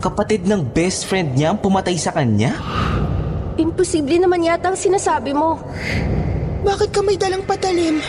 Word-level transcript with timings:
Kapatid 0.00 0.48
ng 0.48 0.64
best 0.72 1.04
friend 1.04 1.36
niya 1.36 1.52
ang 1.52 1.60
pumatay 1.60 1.92
sa 2.00 2.08
kanya? 2.16 2.56
Imposible 3.60 4.16
naman 4.16 4.40
yata 4.40 4.72
ang 4.72 4.78
sinasabi 4.80 5.36
mo. 5.36 5.60
Bakit 6.64 6.88
ka 6.88 7.04
may 7.04 7.20
dalang 7.20 7.44
patalim? 7.44 8.00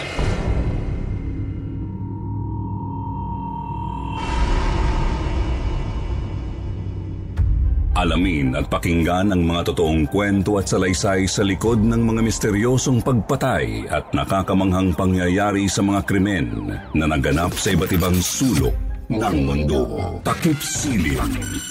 Alamin 7.92 8.56
at 8.56 8.72
pakinggan 8.72 9.36
ang 9.36 9.44
mga 9.44 9.76
totoong 9.76 10.08
kwento 10.08 10.58
at 10.58 10.72
salaysay 10.72 11.28
sa 11.28 11.44
likod 11.44 11.84
ng 11.84 12.02
mga 12.02 12.24
misteryosong 12.24 13.04
pagpatay 13.04 13.92
at 13.92 14.10
nakakamanghang 14.16 14.96
pangyayari 14.96 15.68
sa 15.68 15.84
mga 15.84 16.08
krimen 16.08 16.72
na 16.96 17.06
naganap 17.06 17.52
sa 17.54 17.76
iba't 17.76 17.92
ibang 17.92 18.16
sulok 18.16 18.74
ng 19.12 19.38
mundo. 19.44 19.86
Takip 20.24 20.58
Silim. 20.64 21.71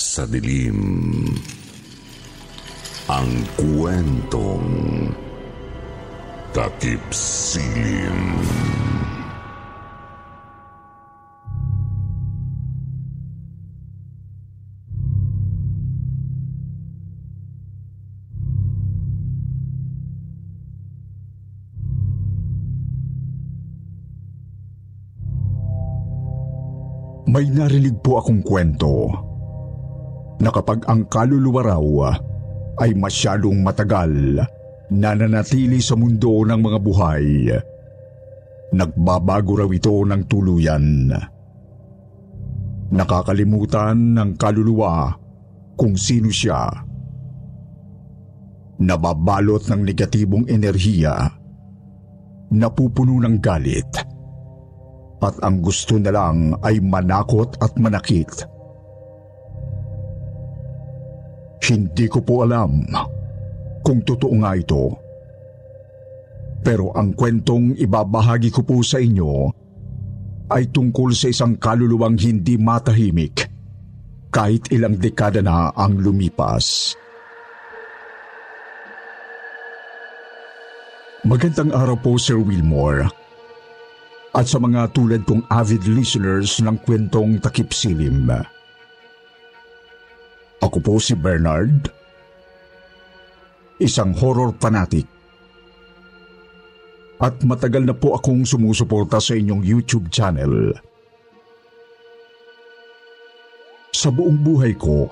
sa 0.00 0.24
dilim. 0.24 0.80
Ang 3.12 3.30
kwentong 3.60 4.72
Takip 6.56 7.04
Silim. 7.12 8.40
May 27.30 27.46
narinig 27.46 28.02
po 28.02 28.18
akong 28.18 28.42
kwento 28.42 29.29
na 30.40 30.48
kapag 30.48 30.88
ang 30.88 31.04
kaluluwa 31.06 31.60
raw 31.60 31.86
ay 32.80 32.96
masyadong 32.96 33.60
matagal 33.60 34.40
nananatili 34.90 35.78
sa 35.78 35.94
mundo 35.94 36.42
ng 36.42 36.58
mga 36.58 36.78
buhay, 36.82 37.24
nagbabago 38.74 39.62
raw 39.62 39.70
ito 39.70 39.94
ng 40.02 40.22
tuluyan. 40.26 41.14
Nakakalimutan 42.90 44.18
ng 44.18 44.30
kaluluwa 44.34 45.14
kung 45.78 45.94
sino 45.94 46.26
siya. 46.26 46.66
Nababalot 48.80 49.68
ng 49.70 49.80
negatibong 49.86 50.48
enerhiya, 50.50 51.28
napupuno 52.50 53.20
ng 53.22 53.36
galit, 53.38 53.92
at 55.20 55.36
ang 55.44 55.60
gusto 55.60 56.00
na 56.00 56.10
lang 56.10 56.56
ay 56.64 56.80
manakot 56.80 57.60
at 57.60 57.76
manakit. 57.76 58.49
Hindi 61.60 62.08
ko 62.08 62.24
po 62.24 62.42
alam 62.42 62.88
kung 63.84 64.00
totoo 64.04 64.34
nga 64.40 64.56
ito. 64.56 64.96
Pero 66.60 66.92
ang 66.92 67.16
kwentong 67.16 67.76
ibabahagi 67.76 68.52
ko 68.52 68.60
po 68.64 68.84
sa 68.84 69.00
inyo 69.00 69.48
ay 70.52 70.68
tungkol 70.68 71.14
sa 71.16 71.32
isang 71.32 71.56
kaluluwang 71.56 72.20
hindi 72.20 72.60
matahimik 72.60 73.48
kahit 74.28 74.68
ilang 74.74 74.98
dekada 74.98 75.40
na 75.40 75.72
ang 75.72 75.96
lumipas. 76.00 76.96
Magandang 81.20 81.76
araw 81.76 82.00
po 82.00 82.16
Sir 82.16 82.40
Wilmore 82.40 83.04
at 84.32 84.46
sa 84.46 84.56
mga 84.62 84.94
tulad 84.94 85.22
kong 85.26 85.44
avid 85.50 85.84
listeners 85.90 86.62
ng 86.62 86.80
kwentong 86.86 87.42
Takip 87.42 87.74
Silim. 87.74 88.30
Ako 90.60 90.76
po 90.84 91.00
si 91.00 91.16
Bernard, 91.16 91.88
isang 93.80 94.12
horror 94.12 94.52
fanatic. 94.60 95.08
At 97.20 97.40
matagal 97.44 97.84
na 97.84 97.96
po 97.96 98.16
akong 98.16 98.44
sumusuporta 98.44 99.20
sa 99.20 99.36
inyong 99.36 99.60
YouTube 99.64 100.08
channel. 100.12 100.72
Sa 103.92 104.08
buong 104.08 104.40
buhay 104.40 104.76
ko, 104.76 105.08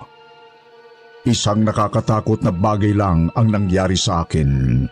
isang 1.29 1.65
nakakatakot 1.65 2.41
na 2.41 2.53
bagay 2.53 2.97
lang 2.97 3.29
ang 3.37 3.49
nangyari 3.53 3.97
sa 3.97 4.25
akin. 4.25 4.85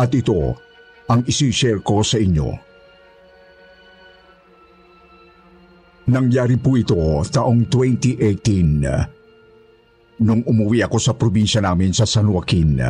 At 0.00 0.12
ito 0.16 0.56
ang 1.12 1.20
isi-share 1.28 1.84
ko 1.84 2.00
sa 2.00 2.16
inyo. 2.16 2.69
Nangyari 6.10 6.58
po 6.58 6.74
ito 6.74 7.22
taong 7.22 7.70
2018 7.70 10.26
nung 10.26 10.42
umuwi 10.42 10.82
ako 10.82 10.98
sa 10.98 11.14
probinsya 11.14 11.62
namin 11.62 11.94
sa 11.94 12.02
San 12.02 12.26
Joaquin. 12.26 12.82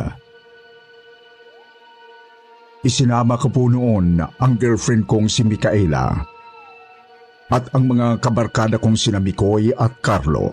Isinama 2.81 3.37
ko 3.37 3.53
po 3.53 3.69
noon 3.69 4.25
ang 4.25 4.53
girlfriend 4.57 5.05
kong 5.05 5.29
si 5.29 5.45
Micaela 5.45 6.17
at 7.51 7.67
ang 7.77 7.93
mga 7.93 8.17
kabarkada 8.17 8.81
kong 8.81 8.97
sina 8.97 9.21
Mikoy 9.21 9.69
at 9.69 10.01
Carlo. 10.01 10.49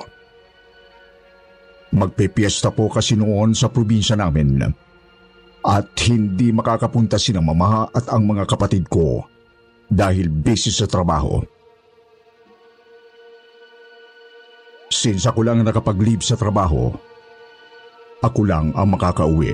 Magpepiesta 1.97 2.69
po 2.69 2.93
kasi 2.93 3.17
noon 3.17 3.57
sa 3.57 3.73
probinsya 3.73 4.13
namin 4.13 4.61
at 5.65 5.89
hindi 6.05 6.53
makakapunta 6.53 7.17
si 7.17 7.33
ng 7.33 7.49
mama 7.49 7.89
at 7.97 8.13
ang 8.13 8.29
mga 8.29 8.45
kapatid 8.45 8.93
ko 8.93 9.25
dahil 9.89 10.29
busy 10.29 10.69
sa 10.69 10.85
trabaho. 10.85 11.57
Since 14.89 15.29
ako 15.29 15.45
lang 15.45 15.61
nakapag-leave 15.63 16.25
sa 16.25 16.35
trabaho, 16.35 16.89
ako 18.25 18.41
lang 18.49 18.73
ang 18.73 18.89
makakauwi. 18.97 19.53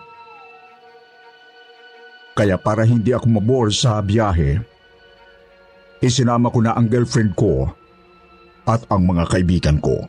Kaya 2.34 2.58
para 2.58 2.82
hindi 2.86 3.14
ako 3.14 3.26
mabore 3.38 3.70
sa 3.74 3.98
biyahe, 4.02 4.58
isinama 6.02 6.50
ko 6.50 6.58
na 6.62 6.74
ang 6.74 6.86
girlfriend 6.90 7.34
ko 7.38 7.70
at 8.66 8.82
ang 8.90 9.06
mga 9.06 9.24
kaibigan 9.30 9.78
ko. 9.78 10.06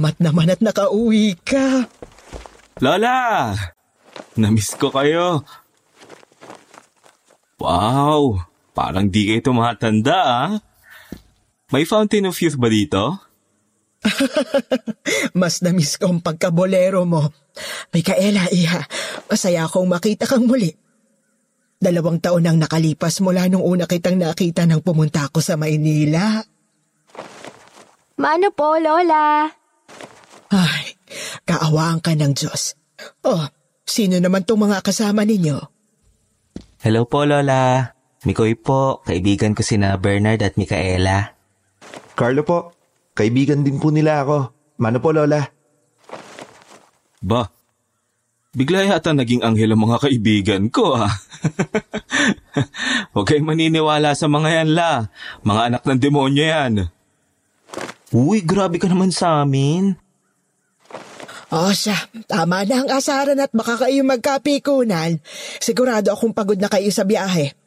Salamat 0.00 0.16
naman 0.16 0.48
at 0.48 0.64
nakauwi 0.64 1.36
ka. 1.44 1.84
Lola! 2.80 3.52
Namiss 4.40 4.72
ko 4.80 4.88
kayo. 4.88 5.44
Wow! 7.60 8.40
Parang 8.72 9.12
di 9.12 9.28
kayo 9.28 9.52
tumatanda 9.52 10.16
ah. 10.24 10.50
May 11.68 11.84
fountain 11.84 12.24
of 12.24 12.40
youth 12.40 12.56
ba 12.56 12.72
dito? 12.72 13.20
Mas 15.40 15.60
namiss 15.60 16.00
ko 16.00 16.16
ang 16.16 16.24
pagkabolero 16.24 17.04
mo. 17.04 17.28
Mikaela, 17.92 18.48
iha, 18.48 18.80
masaya 19.28 19.68
akong 19.68 19.84
makita 19.84 20.24
kang 20.24 20.48
muli. 20.48 20.72
Dalawang 21.76 22.24
taon 22.24 22.48
nang 22.48 22.56
nakalipas 22.56 23.20
mula 23.20 23.52
nung 23.52 23.68
una 23.68 23.84
kitang 23.84 24.16
nakita 24.16 24.64
nang 24.64 24.80
pumunta 24.80 25.28
ako 25.28 25.44
sa 25.44 25.60
Maynila. 25.60 26.40
Mano 28.16 28.48
po, 28.56 28.80
Lola? 28.80 29.59
Ay, 30.50 30.98
kaawaan 31.46 32.02
ka 32.02 32.18
ng 32.18 32.34
Diyos. 32.34 32.74
Oh, 33.22 33.46
sino 33.86 34.18
naman 34.18 34.42
tong 34.42 34.66
mga 34.66 34.82
kasama 34.82 35.22
ninyo? 35.22 35.56
Hello 36.82 37.06
po, 37.06 37.22
Lola. 37.22 37.94
Mikoy 38.26 38.58
po, 38.58 39.00
kaibigan 39.06 39.54
ko 39.54 39.62
sina 39.62 39.94
Bernard 39.96 40.42
at 40.42 40.58
Micaela. 40.58 41.38
Carlo 42.18 42.42
po, 42.42 42.74
kaibigan 43.14 43.62
din 43.62 43.78
po 43.78 43.94
nila 43.94 44.26
ako. 44.26 44.50
Mano 44.82 44.98
po, 44.98 45.14
Lola? 45.14 45.40
Ba, 47.22 47.46
bigla 48.50 48.90
yata 48.90 49.14
naging 49.14 49.46
anghel 49.46 49.72
ang 49.72 49.86
mga 49.86 50.02
kaibigan 50.02 50.62
ko 50.68 50.98
ah. 50.98 51.14
Huwag 53.14 53.26
kayong 53.28 53.46
maniniwala 53.46 54.18
sa 54.18 54.26
mga 54.26 54.48
yan 54.50 54.70
la. 54.74 55.06
Mga 55.46 55.60
anak 55.72 55.82
ng 55.86 56.00
demonyo 56.00 56.44
yan. 56.44 56.72
Uy, 58.10 58.42
grabe 58.42 58.82
ka 58.82 58.90
naman 58.90 59.14
sa 59.14 59.46
amin. 59.46 60.09
O 61.50 61.74
siya, 61.74 61.98
tama 62.30 62.62
na 62.62 62.86
ang 62.86 62.90
asaran 62.94 63.42
at 63.42 63.50
baka 63.50 63.86
kayo 63.86 64.06
magkapikunan. 64.06 65.18
Sigurado 65.58 66.14
akong 66.14 66.30
pagod 66.30 66.54
na 66.54 66.70
kayo 66.70 66.86
sa 66.94 67.02
biyahe. 67.02 67.58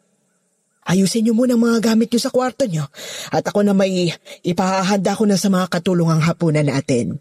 Ayusin 0.84 1.28
niyo 1.28 1.36
muna 1.36 1.56
ang 1.56 1.64
mga 1.64 1.92
gamit 1.92 2.12
niyo 2.12 2.20
sa 2.24 2.32
kwarto 2.32 2.68
niyo 2.68 2.88
at 3.32 3.44
ako 3.44 3.64
na 3.64 3.76
may 3.76 4.12
ipahahanda 4.44 5.16
ko 5.16 5.24
na 5.28 5.40
sa 5.40 5.48
mga 5.52 5.68
katulungang 5.72 6.24
hapunan 6.24 6.68
natin. 6.68 7.20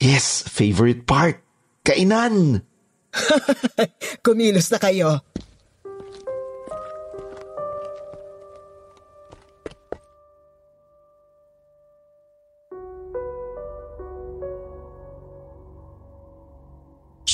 Yes, 0.00 0.44
favorite 0.48 1.04
part. 1.04 1.40
Kainan! 1.84 2.64
Kumilos 4.24 4.72
na 4.72 4.80
kayo. 4.80 5.20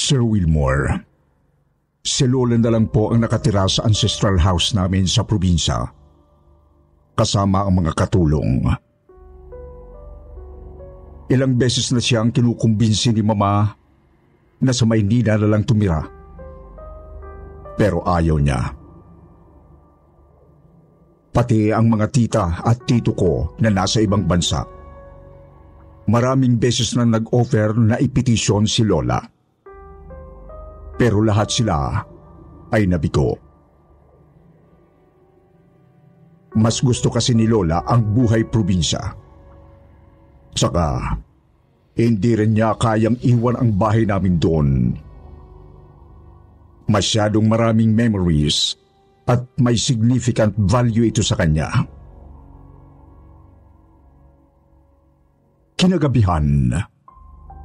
Sir 0.07 0.23
Wilmore, 0.23 1.03
si 2.07 2.31
Lola 2.31 2.55
na 2.55 2.71
lang 2.71 2.87
po 2.87 3.11
ang 3.11 3.27
nakatira 3.27 3.67
sa 3.67 3.91
ancestral 3.91 4.39
house 4.39 4.71
namin 4.71 5.03
sa 5.03 5.27
probinsya. 5.27 5.83
Kasama 7.19 7.67
ang 7.67 7.83
mga 7.83 7.91
katulong. 7.91 8.71
Ilang 11.27 11.59
beses 11.59 11.91
na 11.91 11.99
siyang 11.99 12.31
kinukumbinsi 12.31 13.19
ni 13.19 13.27
Mama 13.27 13.67
na 14.63 14.71
sa 14.71 14.87
Maynila 14.87 15.43
na 15.43 15.51
lang 15.51 15.67
tumira. 15.67 16.07
Pero 17.75 18.07
ayaw 18.07 18.39
niya. 18.39 18.63
Pati 21.35 21.75
ang 21.75 21.91
mga 21.91 22.07
tita 22.15 22.45
at 22.63 22.79
tito 22.87 23.11
ko 23.11 23.59
na 23.59 23.75
nasa 23.75 23.99
ibang 23.99 24.23
bansa. 24.23 24.63
Maraming 26.07 26.63
beses 26.63 26.95
na 26.95 27.03
nag-offer 27.03 27.75
na 27.75 27.99
ipetisyon 27.99 28.71
si 28.71 28.87
Lola. 28.87 29.35
Pero 30.97 31.21
lahat 31.21 31.53
sila 31.53 32.01
ay 32.73 32.89
nabigo. 32.89 33.37
Mas 36.57 36.81
gusto 36.81 37.13
kasi 37.13 37.37
ni 37.37 37.45
Lola 37.45 37.85
ang 37.85 38.17
buhay 38.17 38.49
probinsya. 38.49 39.13
Tsaka, 40.57 41.21
hindi 42.01 42.33
rin 42.33 42.57
niya 42.57 42.73
kayang 42.81 43.21
iwan 43.21 43.61
ang 43.61 43.77
bahay 43.77 44.09
namin 44.09 44.41
doon. 44.41 44.69
Masyadong 46.89 47.45
maraming 47.45 47.93
memories 47.93 48.73
at 49.29 49.45
may 49.61 49.77
significant 49.77 50.57
value 50.57 51.05
ito 51.05 51.21
sa 51.21 51.37
kanya. 51.37 51.69
Kinagabihan, 55.77 56.73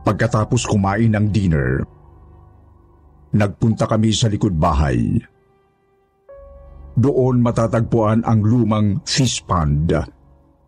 pagkatapos 0.03 0.67
kumain 0.67 1.15
ng 1.15 1.31
dinner, 1.31 1.87
nagpunta 3.35 3.87
kami 3.87 4.11
sa 4.11 4.27
likod 4.27 4.55
bahay. 4.55 5.19
Doon 6.91 7.39
matatagpuan 7.39 8.27
ang 8.27 8.43
lumang 8.43 8.99
fish 9.07 9.39
pond 9.47 9.87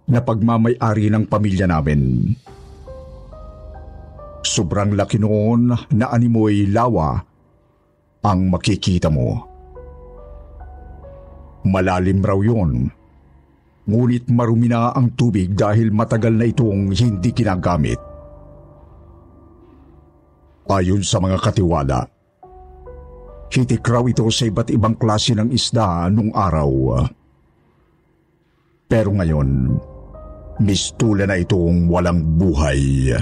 na 0.08 0.20
pagmamay-ari 0.24 1.12
ng 1.12 1.28
pamilya 1.28 1.68
namin. 1.68 2.32
Sobrang 4.44 4.96
laki 4.96 5.20
noon 5.20 5.72
na 5.96 6.12
animoy 6.12 6.68
lawa 6.68 7.16
ang 8.24 8.40
makikita 8.52 9.12
mo. 9.12 9.40
Malalim 11.64 12.20
raw 12.20 12.40
yon. 12.40 12.92
Ngunit 13.84 14.32
marumi 14.32 14.72
na 14.72 14.96
ang 14.96 15.12
tubig 15.16 15.52
dahil 15.56 15.92
matagal 15.92 16.32
na 16.32 16.48
itong 16.48 16.92
hindi 16.96 17.36
ginagamit. 17.36 18.00
Ayon 20.72 21.04
sa 21.04 21.20
mga 21.20 21.40
katiwala, 21.44 22.08
hitik 23.54 23.86
raw 23.86 24.02
ito 24.10 24.26
sa 24.34 24.50
iba't 24.50 24.74
ibang 24.74 24.98
klase 24.98 25.38
ng 25.38 25.54
isda 25.54 26.10
nung 26.10 26.34
araw. 26.34 26.98
Pero 28.90 29.10
ngayon, 29.14 29.78
mistula 30.66 31.30
na 31.30 31.38
itong 31.38 31.86
walang 31.86 32.22
buhay. 32.38 33.14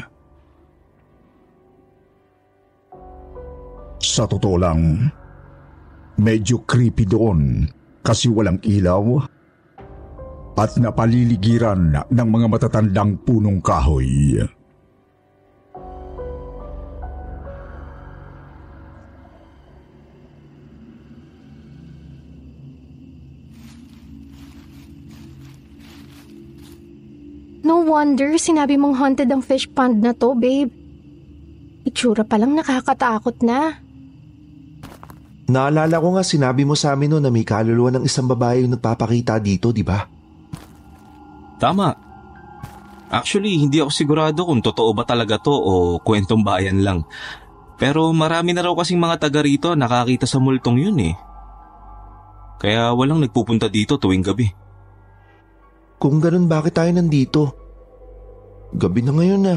Sa 4.02 4.24
totoo 4.24 4.56
lang, 4.56 5.12
medyo 6.16 6.64
creepy 6.64 7.04
doon 7.04 7.68
kasi 8.02 8.32
walang 8.32 8.58
ilaw 8.64 9.04
at 10.58 10.72
napaliligiran 10.80 12.08
ng 12.08 12.28
mga 12.28 12.48
matatandang 12.50 13.20
punong 13.24 13.60
kahoy. 13.64 14.40
Wonder 27.92 28.40
sinabi 28.40 28.80
mong 28.80 28.96
haunted 28.96 29.28
ang 29.28 29.44
fish 29.44 29.68
pond 29.68 30.00
na 30.00 30.16
to, 30.16 30.32
babe. 30.32 30.72
Itsura 31.84 32.24
pa 32.24 32.40
lang 32.40 32.56
nakakatakot 32.56 33.44
na. 33.44 33.76
Naalala 35.52 36.00
ko 36.00 36.16
nga 36.16 36.24
sinabi 36.24 36.64
mo 36.64 36.80
sa 36.80 36.96
amin 36.96 37.12
noon 37.12 37.24
na 37.28 37.32
may 37.34 37.44
kaluluwa 37.44 37.92
ng 38.00 38.08
isang 38.08 38.32
babae 38.32 38.64
yung 38.64 38.80
nagpapakita 38.80 39.36
dito, 39.44 39.76
di 39.76 39.84
ba? 39.84 40.08
Tama. 41.60 41.92
Actually, 43.12 43.60
hindi 43.60 43.84
ako 43.84 43.92
sigurado 43.92 44.48
kung 44.48 44.64
totoo 44.64 44.96
ba 44.96 45.04
talaga 45.04 45.36
to 45.36 45.52
o 45.52 46.00
kwentong 46.00 46.48
bayan 46.48 46.80
lang. 46.80 47.04
Pero 47.76 48.08
marami 48.16 48.56
na 48.56 48.64
raw 48.64 48.72
kasing 48.72 49.02
mga 49.02 49.28
taga 49.28 49.44
rito 49.44 49.76
nakakita 49.76 50.24
sa 50.24 50.40
multong 50.40 50.80
yun 50.80 50.98
eh. 51.12 51.16
Kaya 52.62 52.96
walang 52.96 53.20
nagpupunta 53.20 53.68
dito 53.68 54.00
tuwing 54.00 54.24
gabi. 54.24 54.48
Kung 56.00 56.24
ganun, 56.24 56.48
bakit 56.48 56.78
tayo 56.78 56.90
nandito? 56.94 57.61
Gabi 58.75 59.04
na 59.04 59.12
ngayon 59.12 59.42
na. 59.44 59.56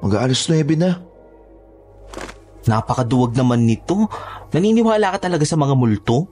Mag-aalas 0.00 0.48
9 0.48 0.76
na. 0.76 1.00
Napakaduwag 2.66 3.36
naman 3.36 3.68
nito. 3.68 4.08
Naniniwala 4.50 5.14
ka 5.16 5.28
talaga 5.28 5.44
sa 5.46 5.54
mga 5.54 5.76
multo? 5.76 6.26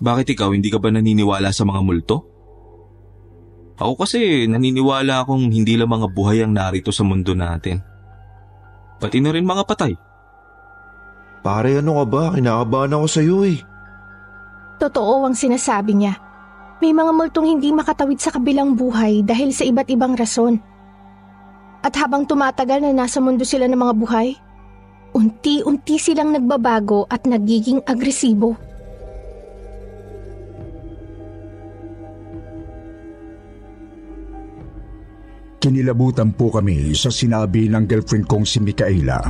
Bakit 0.00 0.32
ikaw 0.32 0.54
hindi 0.54 0.72
ka 0.72 0.80
ba 0.80 0.88
naniniwala 0.88 1.52
sa 1.52 1.68
mga 1.68 1.80
multo? 1.84 2.16
Ako 3.80 3.96
kasi 3.96 4.44
naniniwala 4.48 5.24
akong 5.24 5.52
hindi 5.52 5.76
lang 5.76 5.88
mga 5.88 6.08
buhay 6.12 6.44
ang 6.44 6.52
narito 6.56 6.92
sa 6.92 7.04
mundo 7.04 7.32
natin. 7.32 7.80
Pati 9.00 9.20
na 9.20 9.32
rin 9.32 9.48
mga 9.48 9.64
patay. 9.64 9.92
Pare, 11.40 11.80
ano 11.80 12.00
ka 12.00 12.04
ba? 12.04 12.22
Kinakabahan 12.36 13.00
ako 13.00 13.06
sa 13.08 13.20
iyo 13.24 13.40
eh. 13.48 13.56
Totoo 14.76 15.24
ang 15.24 15.36
sinasabi 15.36 15.96
niya. 15.96 16.29
May 16.80 16.96
mga 16.96 17.12
multong 17.12 17.44
hindi 17.44 17.76
makatawid 17.76 18.16
sa 18.16 18.32
kabilang 18.32 18.72
buhay 18.72 19.20
dahil 19.20 19.52
sa 19.52 19.68
iba't 19.68 19.92
ibang 19.92 20.16
rason. 20.16 20.56
At 21.84 21.92
habang 22.00 22.24
tumatagal 22.24 22.80
na 22.80 23.04
nasa 23.04 23.20
mundo 23.20 23.44
sila 23.44 23.68
ng 23.68 23.76
mga 23.76 23.94
buhay, 24.00 24.32
unti-unti 25.12 26.00
silang 26.00 26.32
nagbabago 26.32 27.04
at 27.12 27.28
nagiging 27.28 27.84
agresibo. 27.84 28.56
Kinilabutan 35.60 36.32
po 36.32 36.48
kami 36.48 36.96
sa 36.96 37.12
sinabi 37.12 37.68
ng 37.68 37.84
girlfriend 37.84 38.24
kong 38.24 38.48
si 38.48 38.56
Micaela. 38.64 39.20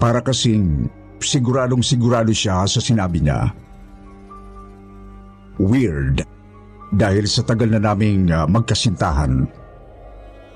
Para 0.00 0.24
kasing 0.24 0.88
siguradong 1.20 1.84
sigurado 1.84 2.32
siya 2.32 2.64
sa 2.64 2.80
sinabi 2.80 3.20
niya. 3.20 3.65
Weird 5.56 6.24
dahil 6.92 7.24
sa 7.26 7.42
tagal 7.42 7.72
na 7.72 7.80
naming 7.82 8.30
uh, 8.30 8.46
magkasintahan. 8.46 9.48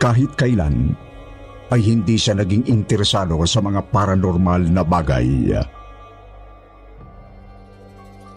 Kahit 0.01 0.33
kailan 0.37 0.97
ay 1.71 1.81
hindi 1.85 2.19
siya 2.19 2.35
naging 2.35 2.67
interesado 2.67 3.37
sa 3.47 3.63
mga 3.63 3.93
paranormal 3.95 4.73
na 4.73 4.83
bagay. 4.83 5.55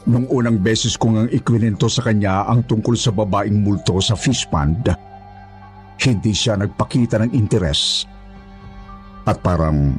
Nung 0.03 0.27
unang 0.27 0.60
beses 0.60 1.00
ko 1.00 1.15
ngang 1.15 1.32
ikwinento 1.32 1.88
sa 1.88 2.03
kanya 2.03 2.43
ang 2.46 2.67
tungkol 2.67 2.93
sa 2.93 3.15
babaeng 3.15 3.63
multo 3.63 4.03
sa 4.03 4.20
fish 4.20 4.43
pond, 4.51 4.84
hindi 6.03 6.32
siya 6.36 6.60
nagpakita 6.60 7.24
ng 7.24 7.32
interes. 7.32 8.03
At 9.24 9.39
parang 9.39 9.96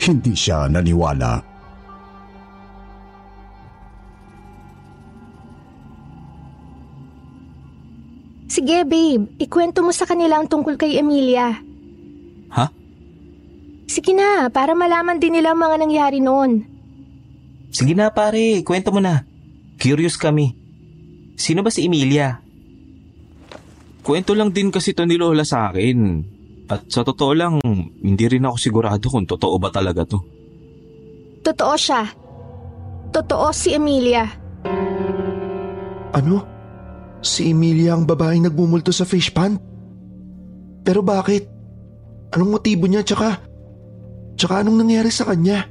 hindi 0.00 0.32
siya 0.32 0.66
naniwala. 0.72 1.53
Sige 8.44 8.84
babe, 8.84 9.34
ikwento 9.40 9.80
mo 9.80 9.90
sa 9.90 10.04
kanila 10.04 10.36
ang 10.36 10.46
tungkol 10.46 10.76
kay 10.76 11.00
Emilia. 11.00 11.56
Ha? 12.52 12.66
Sige 13.88 14.12
na, 14.12 14.48
para 14.52 14.76
malaman 14.76 15.16
din 15.16 15.36
nila 15.36 15.56
ang 15.56 15.60
mga 15.64 15.76
nangyari 15.80 16.18
noon. 16.20 16.64
Sige 17.74 17.96
na 17.96 18.12
pare, 18.12 18.62
kwento 18.62 18.94
mo 18.94 19.00
na. 19.00 19.26
Curious 19.80 20.14
kami. 20.14 20.54
Sino 21.34 21.66
ba 21.66 21.72
si 21.72 21.88
Emilia? 21.88 22.38
Kwento 24.04 24.36
lang 24.36 24.52
din 24.52 24.70
kasi 24.70 24.92
to 24.94 25.08
ni 25.08 25.18
Lola 25.18 25.42
sa 25.42 25.72
akin. 25.72 26.22
At 26.68 26.88
sa 26.88 27.02
totoo 27.02 27.32
lang, 27.34 27.58
hindi 28.00 28.24
rin 28.28 28.46
ako 28.46 28.56
sigurado 28.60 29.08
kung 29.10 29.26
totoo 29.26 29.56
ba 29.58 29.72
talaga 29.72 30.06
to. 30.06 30.20
Totoo 31.44 31.74
siya. 31.76 32.06
Totoo 33.12 33.52
si 33.52 33.76
Emilia. 33.76 34.24
Ano? 36.14 36.53
Si 37.24 37.48
Emilia 37.48 37.96
ang 37.96 38.04
babaeng 38.04 38.44
nagmumulto 38.44 38.92
sa 38.92 39.08
fish 39.08 39.32
pond? 39.32 39.56
Pero 40.84 41.00
bakit? 41.00 41.48
Anong 42.36 42.60
motibo 42.60 42.84
niya 42.84 43.00
tsaka... 43.00 43.40
Tsaka 44.36 44.60
anong 44.60 44.84
nangyari 44.84 45.08
sa 45.08 45.24
kanya? 45.24 45.64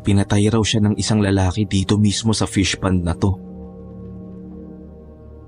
Pinatay 0.00 0.48
raw 0.48 0.62
siya 0.64 0.80
ng 0.88 0.94
isang 0.96 1.20
lalaki 1.20 1.68
dito 1.68 2.00
mismo 2.00 2.32
sa 2.32 2.48
fish 2.48 2.80
pond 2.80 3.04
na 3.04 3.12
to. 3.12 3.36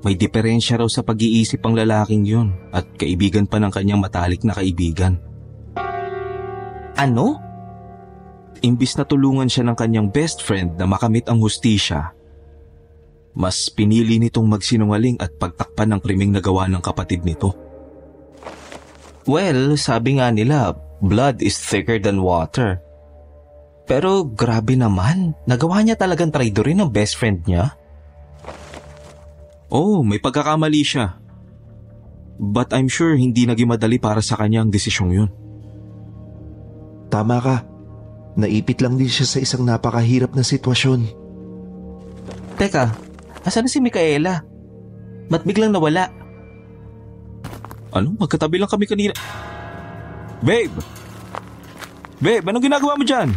May 0.05 0.19
diferensya 0.19 0.77
raw 0.77 0.91
sa 0.91 1.00
pag-iisip 1.00 1.65
ang 1.65 1.81
lalaking 1.81 2.29
yun 2.29 2.53
at 2.77 2.85
kaibigan 3.00 3.49
pa 3.49 3.57
ng 3.57 3.73
kanyang 3.73 4.05
matalik 4.05 4.45
na 4.45 4.53
kaibigan. 4.53 5.17
Ano? 6.99 7.41
Imbis 8.61 8.99
na 8.99 9.07
tulungan 9.07 9.49
siya 9.49 9.65
ng 9.65 9.79
kanyang 9.79 10.11
best 10.11 10.43
friend 10.43 10.77
na 10.77 10.85
makamit 10.85 11.31
ang 11.31 11.38
hustisya, 11.38 12.18
mas 13.38 13.71
pinili 13.71 14.18
nitong 14.18 14.50
magsinungaling 14.50 15.23
at 15.23 15.30
pagtakpan 15.38 15.95
ng 15.95 16.00
krimeng 16.02 16.35
nagawa 16.35 16.66
ng 16.66 16.83
kapatid 16.83 17.23
nito. 17.23 17.54
Well, 19.30 19.78
sabi 19.78 20.18
nga 20.18 20.35
nila, 20.35 20.75
blood 20.99 21.38
is 21.38 21.54
thicker 21.54 22.02
than 22.02 22.18
water. 22.18 22.83
Pero 23.87 24.26
grabe 24.26 24.75
naman, 24.75 25.38
nagawa 25.47 25.87
niya 25.87 25.95
talagang 25.95 26.35
traidorin 26.35 26.83
ng 26.83 26.90
best 26.90 27.14
friend 27.14 27.47
niya. 27.47 27.78
Oh, 29.71 30.02
may 30.02 30.18
pagkakamali 30.18 30.83
siya. 30.83 31.23
But 32.42 32.75
I'm 32.75 32.90
sure 32.90 33.14
hindi 33.14 33.47
naging 33.47 33.71
madali 33.71 34.02
para 34.02 34.18
sa 34.18 34.35
kanya 34.35 34.66
ang 34.66 34.75
desisyong 34.75 35.12
yun. 35.14 35.30
Tama 37.07 37.38
ka. 37.38 37.57
Naipit 38.35 38.83
lang 38.83 38.99
din 38.99 39.11
siya 39.11 39.26
sa 39.30 39.38
isang 39.38 39.62
napakahirap 39.62 40.35
na 40.35 40.42
sitwasyon. 40.42 41.00
Teka, 42.59 43.08
asan 43.45 43.66
na 43.66 43.71
si 43.71 43.78
Micaela? 43.83 44.42
Ba't 45.28 45.45
biglang 45.45 45.75
nawala? 45.75 46.09
Ano? 47.92 48.16
Magkatabi 48.16 48.57
lang 48.61 48.71
kami 48.71 48.88
kanina. 48.88 49.14
Babe! 50.40 50.73
Babe, 52.18 52.45
anong 52.50 52.66
ginagawa 52.66 52.99
mo 52.99 53.04
dyan? 53.07 53.30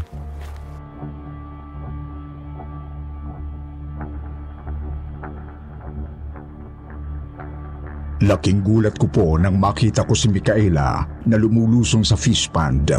Laking 8.21 8.61
gulat 8.61 9.01
ko 9.01 9.09
po 9.09 9.27
nang 9.41 9.57
makita 9.57 10.05
ko 10.05 10.13
si 10.13 10.29
Micaela 10.29 11.01
na 11.25 11.35
lumulusong 11.41 12.05
sa 12.05 12.13
fish 12.13 12.53
pond. 12.53 12.93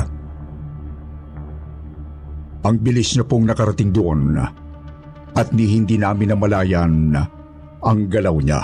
Ang 2.62 2.76
bilis 2.82 3.14
niya 3.14 3.26
pong 3.26 3.46
nakarating 3.46 3.94
doon 3.94 4.34
at 5.32 5.48
ni 5.52 5.64
hindi 5.64 5.96
namin 5.96 6.36
namalayan 6.36 7.16
ang 7.82 7.98
galaw 8.08 8.36
niya. 8.38 8.60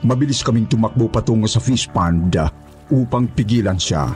Mabilis 0.00 0.40
kaming 0.40 0.64
tumakbo 0.64 1.12
patungo 1.12 1.44
sa 1.44 1.60
fish 1.60 1.84
pond 1.92 2.32
upang 2.88 3.28
pigilan 3.36 3.76
siya. 3.76 4.08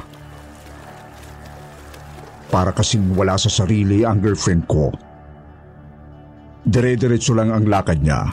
Para 2.49 2.73
kasing 2.73 3.13
wala 3.13 3.37
sa 3.37 3.53
sarili 3.53 4.01
ang 4.07 4.23
girlfriend 4.25 4.65
ko. 4.65 4.89
Dire-diretso 6.65 7.37
lang 7.37 7.53
ang 7.53 7.69
lakad 7.69 8.01
niya 8.01 8.33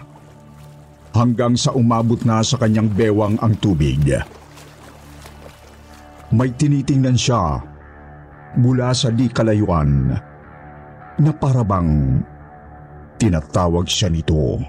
hanggang 1.12 1.60
sa 1.60 1.76
umabot 1.76 2.24
na 2.24 2.40
sa 2.40 2.56
kanyang 2.56 2.88
bewang 2.88 3.36
ang 3.44 3.60
tubig. 3.60 4.00
May 6.32 6.56
tinitingnan 6.56 7.20
siya 7.20 7.60
mula 8.56 8.96
sa 8.96 9.12
di 9.12 9.28
kalayuan 9.28 10.16
na 11.20 11.32
parabang 11.36 12.22
tinatawag 13.20 13.90
siya 13.90 14.08
nito. 14.08 14.62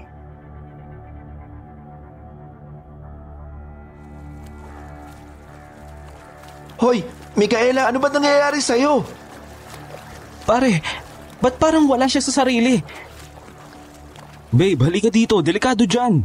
Hoy, 6.83 6.99
Mikaela, 7.39 7.87
ano 7.87 7.97
ba 8.03 8.11
nangyayari 8.11 8.59
sa'yo? 8.59 9.07
Pare, 10.43 10.83
ba't 11.39 11.55
parang 11.55 11.87
wala 11.87 12.11
siya 12.11 12.19
sa 12.19 12.43
sarili? 12.43 12.83
Babe, 14.53 14.83
halika 14.83 15.07
dito. 15.09 15.39
Delikado 15.39 15.87
dyan. 15.87 16.21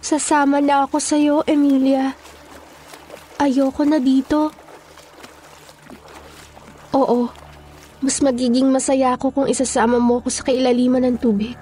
Sasama 0.00 0.58
na 0.64 0.88
ako 0.88 0.96
sa'yo, 0.96 1.36
Emilia. 1.44 2.16
Ayoko 3.36 3.84
na 3.84 4.00
dito. 4.00 4.50
Oo, 6.90 7.30
mas 8.00 8.24
magiging 8.24 8.72
masaya 8.72 9.12
ako 9.16 9.32
kung 9.32 9.46
isasama 9.48 10.00
mo 10.00 10.24
ako 10.24 10.28
sa 10.32 10.42
kailaliman 10.48 11.04
ng 11.04 11.16
tubig. 11.20 11.52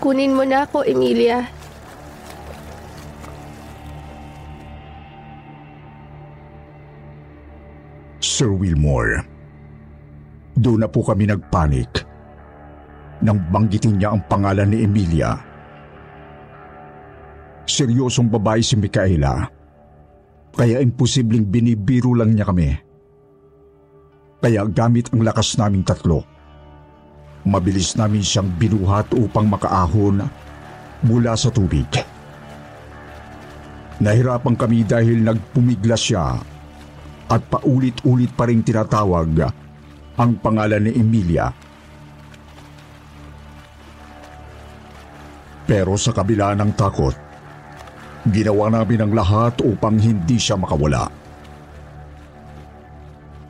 Kunin 0.00 0.32
mo 0.32 0.44
na 0.48 0.64
ako, 0.64 0.88
Emilia. 0.88 1.44
Sir 8.18 8.54
Wilmore, 8.54 9.26
doon 10.54 10.86
na 10.86 10.88
po 10.88 11.02
kami 11.02 11.26
nagpanik 11.26 12.06
nang 13.18 13.42
banggitin 13.50 13.98
niya 13.98 14.14
ang 14.14 14.22
pangalan 14.30 14.70
ni 14.70 14.86
Emilia. 14.86 15.34
Seryosong 17.66 18.30
babae 18.30 18.62
si 18.62 18.78
Micaela, 18.78 19.42
kaya 20.54 20.78
imposibleng 20.78 21.50
binibiro 21.50 22.14
lang 22.14 22.32
niya 22.32 22.46
kami. 22.46 22.87
Kaya 24.38 24.62
gamit 24.70 25.10
ang 25.10 25.26
lakas 25.26 25.58
naming 25.58 25.82
tatlo, 25.82 26.22
mabilis 27.42 27.98
namin 27.98 28.22
siyang 28.22 28.46
binuhat 28.54 29.10
upang 29.18 29.50
makaahon 29.50 30.22
mula 31.02 31.34
sa 31.34 31.50
tubig. 31.50 31.86
Nahirapan 33.98 34.54
kami 34.54 34.86
dahil 34.86 35.26
nagpumiglas 35.26 35.98
siya 35.98 36.38
at 37.26 37.42
paulit-ulit 37.50 38.30
pa 38.30 38.46
rin 38.46 38.62
tinatawag 38.62 39.50
ang 40.14 40.30
pangalan 40.38 40.86
ni 40.86 40.94
Emilia. 40.94 41.50
Pero 45.66 45.98
sa 45.98 46.14
kabila 46.14 46.54
ng 46.54 46.72
takot, 46.78 47.12
ginawa 48.30 48.70
namin 48.70 49.02
ang 49.02 49.12
lahat 49.12 49.58
upang 49.66 49.98
hindi 49.98 50.38
siya 50.38 50.54
makawala. 50.54 51.27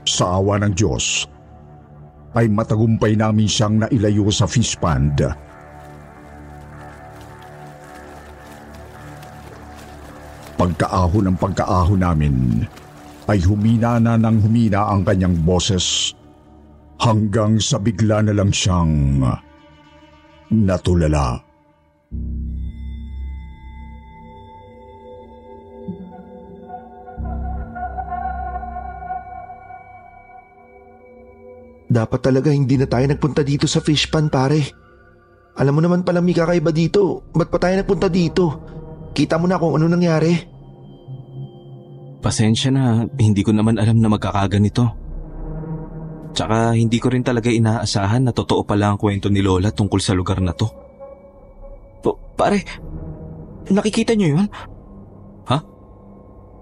Sa 0.09 0.41
awa 0.41 0.57
ng 0.65 0.73
Diyos, 0.73 1.29
ay 2.33 2.49
matagumpay 2.49 3.13
namin 3.13 3.45
siyang 3.45 3.85
nailayo 3.85 4.33
sa 4.33 4.49
fish 4.49 4.73
pond. 4.81 5.21
Pagkaahon 10.57 11.29
ng 11.29 11.37
pagkaahon 11.37 12.01
namin, 12.01 12.65
ay 13.29 13.45
humina 13.45 14.01
na 14.01 14.17
ng 14.17 14.41
humina 14.41 14.89
ang 14.89 15.05
kanyang 15.05 15.37
boses 15.45 16.17
hanggang 17.05 17.61
sa 17.61 17.77
bigla 17.77 18.25
na 18.25 18.33
lang 18.33 18.49
siyang 18.49 19.21
natulala. 20.49 21.37
Dapat 31.99 32.21
talaga 32.23 32.55
hindi 32.55 32.79
na 32.79 32.87
tayo 32.87 33.11
nagpunta 33.11 33.43
dito 33.43 33.67
sa 33.67 33.83
fish 33.83 34.07
pan 34.07 34.31
pare. 34.31 34.63
Alam 35.59 35.75
mo 35.75 35.81
naman 35.83 36.07
palang 36.07 36.23
may 36.23 36.31
kakaiba 36.31 36.71
dito. 36.71 37.27
Ba't 37.35 37.51
pa 37.51 37.59
tayo 37.59 37.75
nagpunta 37.75 38.07
dito? 38.07 38.45
Kita 39.11 39.35
mo 39.35 39.51
na 39.51 39.59
kung 39.59 39.75
ano 39.75 39.91
nangyari. 39.91 40.31
Pasensya 42.23 42.71
na, 42.71 43.03
hindi 43.19 43.43
ko 43.43 43.51
naman 43.51 43.83
alam 43.83 43.99
na 43.99 44.07
magkakaganito. 44.15 44.87
Tsaka 46.39 46.79
hindi 46.79 47.03
ko 47.03 47.11
rin 47.11 47.27
talaga 47.27 47.51
inaasahan 47.51 48.31
na 48.31 48.33
totoo 48.35 48.63
pala 48.63 48.95
ang 48.95 48.99
kwento 49.03 49.27
ni 49.27 49.43
Lola 49.43 49.75
tungkol 49.75 49.99
sa 49.99 50.15
lugar 50.15 50.39
na 50.39 50.55
to. 50.55 50.71
Pa- 51.99 52.19
pare, 52.39 52.63
nakikita 53.67 54.15
niyo 54.15 54.39
yun? 54.39 54.47
Ha? 55.51 55.59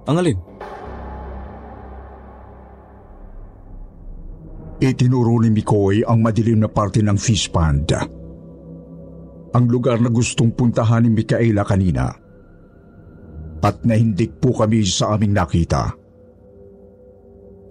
Ang 0.09 0.17
alin? 0.17 0.39
Itinuro 4.77 5.41
ni 5.41 5.49
Mikoy 5.49 6.05
ang 6.05 6.21
madilim 6.21 6.61
na 6.61 6.69
parte 6.69 7.01
ng 7.01 7.17
fish 7.17 7.49
pond. 7.49 7.89
Ang 9.57 9.65
lugar 9.73 9.97
na 10.05 10.13
gustong 10.13 10.53
puntahan 10.53 11.09
ni 11.09 11.17
Mikaela 11.17 11.65
kanina. 11.65 12.13
At 13.65 13.81
nahindik 13.89 14.37
po 14.37 14.53
kami 14.53 14.85
sa 14.85 15.17
aming 15.17 15.33
nakita. 15.33 15.97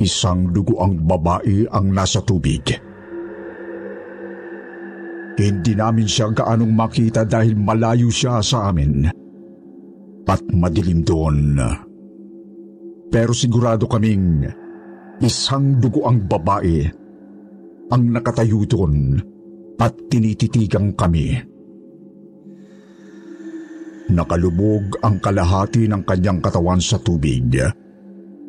Isang 0.01 0.49
duguang 0.49 1.05
babae 1.05 1.69
ang 1.69 1.93
nasa 1.93 2.25
tubig. 2.25 2.73
Hindi 5.37 5.77
namin 5.77 6.09
siya 6.09 6.33
gaanong 6.33 6.73
makita 6.73 7.21
dahil 7.21 7.53
malayo 7.53 8.09
siya 8.09 8.41
sa 8.41 8.73
amin. 8.73 9.05
At 10.25 10.41
madilim 10.49 11.05
doon. 11.05 11.61
Pero 13.13 13.31
sigurado 13.31 13.85
kaming 13.85 14.64
isang 15.23 15.79
duguang 15.79 16.27
babae 16.27 16.83
ang 17.91 18.03
nakatayo 18.11 18.65
doon 18.65 19.21
at 19.79 19.93
tinititigang 20.09 20.95
kami. 20.97 21.37
Nakalubog 24.05 25.01
ang 25.01 25.17
kalahati 25.17 25.89
ng 25.89 26.05
kanyang 26.05 26.39
katawan 26.39 26.81
sa 26.81 27.01
tubig 27.01 27.57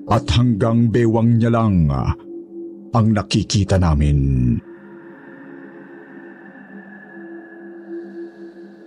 at 0.07 0.24
hanggang 0.37 0.92
bewang 0.92 1.40
niya 1.40 1.50
lang 1.50 1.88
ang 2.92 3.07
nakikita 3.12 3.81
namin. 3.81 4.18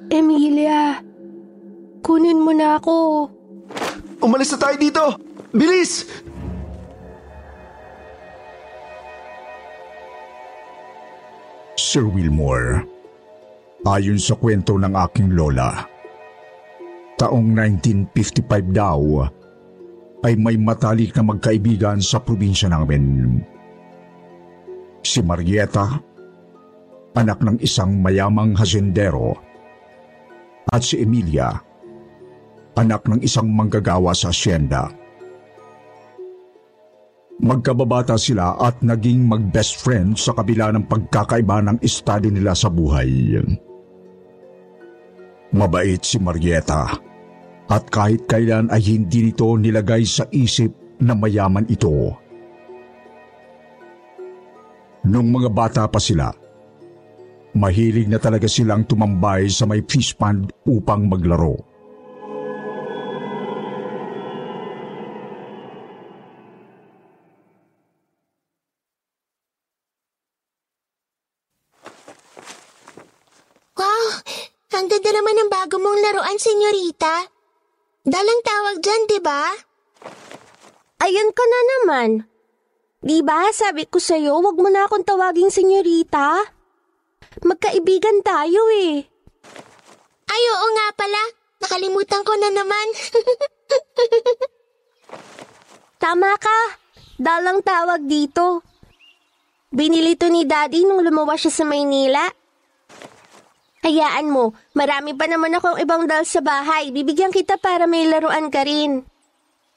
Emilia, 0.09 0.97
kunin 2.01 2.41
mo 2.41 2.49
na 2.49 2.81
ako. 2.81 3.29
Umalis 4.25 4.57
na 4.57 4.57
tayo 4.57 4.77
dito! 4.81 5.03
Bilis! 5.53 6.05
Sir 11.89 12.05
Wilmore, 12.05 12.85
ayon 13.81 14.21
sa 14.21 14.37
kwento 14.37 14.77
ng 14.77 14.93
aking 14.93 15.33
lola, 15.33 15.89
taong 17.17 17.49
1955 17.57 18.45
daw 18.69 19.25
ay 20.21 20.37
may 20.37 20.53
matalik 20.61 21.17
na 21.17 21.25
magkaibigan 21.25 21.97
sa 21.97 22.21
probinsya 22.21 22.69
namin. 22.69 23.41
Si 25.01 25.17
Marieta, 25.25 25.97
anak 27.17 27.41
ng 27.41 27.57
isang 27.57 27.97
mayamang 27.97 28.53
hasendero, 28.53 29.33
at 30.69 30.85
si 30.85 31.01
Emilia, 31.01 31.57
anak 32.77 33.01
ng 33.09 33.25
isang 33.25 33.49
manggagawa 33.49 34.13
sa 34.13 34.29
asyenda. 34.29 34.93
Magkababata 37.39 38.19
sila 38.19 38.59
at 38.59 38.83
naging 38.83 39.23
mag-best 39.23 39.79
friend 39.79 40.19
sa 40.19 40.35
kabila 40.35 40.75
ng 40.75 40.83
pagkakaiba 40.91 41.63
ng 41.63 41.77
estado 41.79 42.27
nila 42.27 42.51
sa 42.51 42.67
buhay. 42.67 43.39
Mabait 45.55 46.03
si 46.03 46.19
Marieta 46.19 46.99
at 47.69 47.83
kahit 47.87 48.27
kailan 48.27 48.67
ay 48.67 48.83
hindi 48.83 49.31
nito 49.31 49.55
nilagay 49.55 50.03
sa 50.03 50.27
isip 50.35 50.99
na 50.99 51.15
mayaman 51.15 51.63
ito. 51.71 52.11
Nung 55.07 55.31
mga 55.31 55.47
bata 55.47 55.83
pa 55.87 55.95
sila, 55.95 56.27
mahilig 57.55 58.11
na 58.11 58.19
talaga 58.19 58.51
silang 58.51 58.83
tumambay 58.83 59.47
sa 59.47 59.63
may 59.63 59.79
fish 59.87 60.11
pond 60.11 60.51
upang 60.67 61.07
maglaro. 61.07 61.68
Ang 74.79 74.87
ganda 74.87 75.11
naman 75.11 75.35
ng 75.35 75.51
bago 75.51 75.75
mong 75.75 75.99
laruan, 75.99 76.39
senyorita. 76.39 77.27
Dalang 78.07 78.39
tawag 78.47 78.79
dyan, 78.79 79.11
di 79.11 79.19
ba? 79.19 79.51
Ayan 81.03 81.35
ka 81.35 81.43
na 81.43 81.59
naman. 81.67 82.23
Di 83.03 83.19
ba 83.19 83.51
sabi 83.51 83.91
ko 83.91 83.99
sa'yo, 83.99 84.39
wag 84.39 84.55
mo 84.55 84.71
na 84.71 84.87
akong 84.87 85.03
tawaging 85.03 85.51
senyorita? 85.51 86.47
Magkaibigan 87.43 88.23
tayo 88.23 88.71
eh. 88.71 89.03
Ay, 90.31 90.43
oo 90.47 90.67
nga 90.71 90.87
pala. 90.95 91.23
Nakalimutan 91.59 92.23
ko 92.23 92.39
na 92.39 92.47
naman. 92.47 92.87
Tama 96.07 96.39
ka. 96.39 96.59
Dalang 97.19 97.67
tawag 97.67 98.07
dito. 98.07 98.63
Binili 99.75 100.15
to 100.15 100.31
ni 100.31 100.47
Daddy 100.47 100.87
nung 100.87 101.03
lumawas 101.03 101.43
siya 101.43 101.51
sa 101.51 101.67
Maynila. 101.67 102.38
Hayaan 103.79 104.27
mo, 104.27 104.51
marami 104.75 105.15
pa 105.15 105.23
naman 105.29 105.55
akong 105.55 105.79
ibang 105.79 106.03
dal 106.03 106.27
sa 106.27 106.43
bahay. 106.43 106.91
Bibigyan 106.91 107.31
kita 107.31 107.55
para 107.55 107.87
may 107.87 108.03
laruan 108.11 108.51
ka 108.51 108.67
rin. 108.67 109.07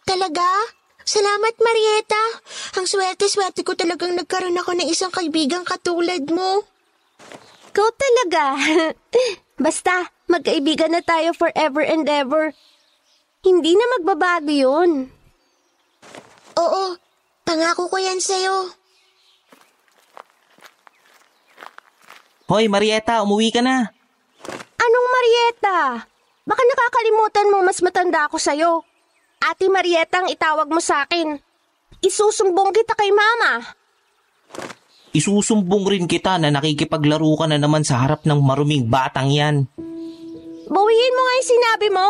Talaga? 0.02 0.46
Salamat, 1.02 1.54
Marieta. 1.58 2.22
Ang 2.78 2.86
swerte-swerte 2.86 3.62
ko 3.62 3.78
talagang 3.78 4.14
nagkaroon 4.18 4.58
ako 4.58 4.74
ng 4.74 4.90
isang 4.90 5.14
kaibigang 5.14 5.62
katulad 5.62 6.22
mo. 6.30 6.66
Ikaw 7.70 7.88
talaga. 7.94 8.44
Basta, 9.64 10.10
magkaibigan 10.26 10.90
na 10.90 11.02
tayo 11.02 11.30
forever 11.34 11.82
and 11.86 12.06
ever. 12.10 12.50
Hindi 13.42 13.74
na 13.74 13.86
magbabago 13.98 14.50
yun. 14.50 15.10
Oo, 16.58 16.84
pangako 17.46 17.86
ko 17.86 17.96
yan 17.98 18.18
sa'yo. 18.18 18.81
Hoy, 22.52 22.68
Marieta, 22.68 23.24
umuwi 23.24 23.48
ka 23.48 23.64
na. 23.64 23.88
Anong 24.76 25.08
Marieta? 25.08 26.04
Baka 26.44 26.60
nakakalimutan 26.68 27.48
mo 27.48 27.64
mas 27.64 27.80
matanda 27.80 28.28
ako 28.28 28.36
sa'yo. 28.36 28.84
Ate 29.40 29.72
Marieta 29.72 30.20
ang 30.20 30.28
itawag 30.28 30.68
mo 30.68 30.76
sa 30.76 31.08
akin. 31.08 31.40
Isusumbong 32.04 32.76
kita 32.76 32.92
kay 32.92 33.08
mama. 33.08 33.64
Isusumbong 35.16 35.96
rin 35.96 36.04
kita 36.04 36.36
na 36.36 36.52
nakikipaglaro 36.52 37.32
ka 37.40 37.48
na 37.48 37.56
naman 37.56 37.88
sa 37.88 38.04
harap 38.04 38.28
ng 38.28 38.44
maruming 38.44 38.84
batang 38.84 39.32
yan. 39.32 39.64
Bawiin 40.68 41.16
mo 41.16 41.22
nga 41.24 41.38
yung 41.40 41.48
sinabi 41.56 41.88
mo. 41.88 42.08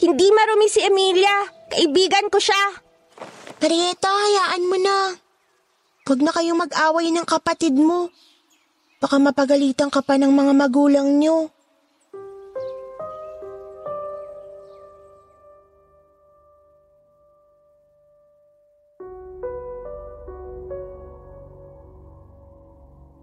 Hindi 0.00 0.26
marumi 0.32 0.72
si 0.72 0.80
Emilia. 0.80 1.52
Kaibigan 1.68 2.32
ko 2.32 2.40
siya. 2.40 2.80
Marieta, 3.60 4.08
hayaan 4.08 4.64
mo 4.64 4.76
na. 4.80 4.96
Huwag 6.08 6.20
na 6.24 6.32
kayong 6.32 6.64
mag-away 6.64 7.12
ng 7.12 7.28
kapatid 7.28 7.76
mo. 7.76 8.08
Baka 9.04 9.20
mapagalitan 9.20 9.92
ka 9.92 10.00
pa 10.00 10.16
ng 10.16 10.32
mga 10.32 10.52
magulang 10.56 11.20
niyo. 11.20 11.52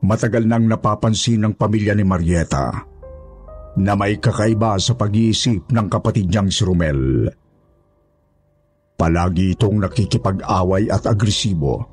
Matagal 0.05 0.45
nang 0.45 0.69
napapansin 0.69 1.41
ng 1.49 1.57
pamilya 1.57 1.97
ni 1.97 2.05
Marieta 2.05 2.85
na 3.81 3.97
may 3.97 4.21
kakaiba 4.21 4.77
sa 4.77 4.93
pag-iisip 4.93 5.73
ng 5.73 5.87
kapatid 5.89 6.29
niyang 6.29 6.53
si 6.53 6.61
Romel. 6.61 7.25
Palagi 9.01 9.57
itong 9.57 9.81
nakikipag-away 9.81 10.93
at 10.93 11.09
agresibo. 11.09 11.90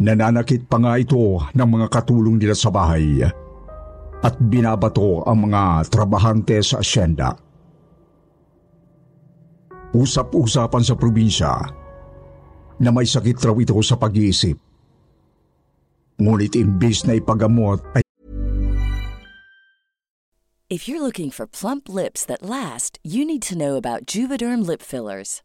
Nananakit 0.00 0.70
pa 0.70 0.80
nga 0.80 0.96
ito 0.96 1.42
ng 1.52 1.68
mga 1.68 1.86
katulong 1.92 2.40
nila 2.40 2.56
sa 2.56 2.72
bahay 2.72 3.20
at 4.22 4.34
binabato 4.40 5.26
ang 5.26 5.50
mga 5.50 5.90
trabahante 5.92 6.56
sa 6.64 6.80
asyenda. 6.80 7.36
Usap-usapan 9.92 10.82
sa 10.86 10.94
probinsya 10.96 11.52
na 12.80 12.88
may 12.88 13.04
sakit 13.04 13.36
raw 13.44 13.54
ito 13.60 13.76
sa 13.84 14.00
pag-iisip 14.00 14.72
Ngunit 16.22 16.54
imbis 16.54 17.02
na 17.08 17.18
ipagamot 17.18 17.82
ay 17.98 18.02
If 20.72 20.88
you're 20.88 21.04
looking 21.04 21.28
for 21.28 21.44
plump 21.44 21.84
lips 21.92 22.24
that 22.24 22.40
last, 22.40 22.96
you 23.04 23.28
need 23.28 23.44
to 23.44 23.58
know 23.58 23.76
about 23.76 24.08
Juvederm 24.08 24.64
lip 24.64 24.80
fillers. 24.80 25.44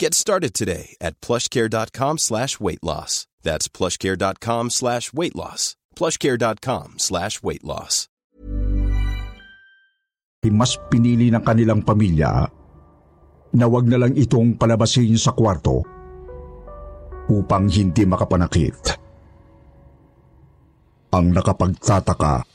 Get 0.00 0.16
started 0.16 0.56
today 0.56 0.96
at 0.96 1.20
plushcare.com 1.20 2.16
slash 2.16 2.56
weight 2.56 2.80
loss. 2.80 3.28
That's 3.44 3.68
plushcare.com 3.68 4.72
slash 4.72 5.12
weight 5.12 5.36
loss. 5.36 5.76
plushcare.com 5.92 6.96
slash 6.96 7.44
weight 7.44 7.60
loss. 7.60 8.08
mas 10.48 10.72
pinili 10.88 11.28
ng 11.28 11.44
kanilang 11.44 11.84
pamilya 11.84 12.48
na 13.52 13.66
wag 13.68 13.84
na 13.92 14.00
lang 14.00 14.16
itong 14.16 14.56
palabasin 14.56 15.20
sa 15.20 15.36
kwarto 15.36 15.84
upang 17.28 17.68
hindi 17.68 18.08
makapanakit. 18.08 18.96
Ang 21.12 21.36
nakapagtataka 21.36 22.48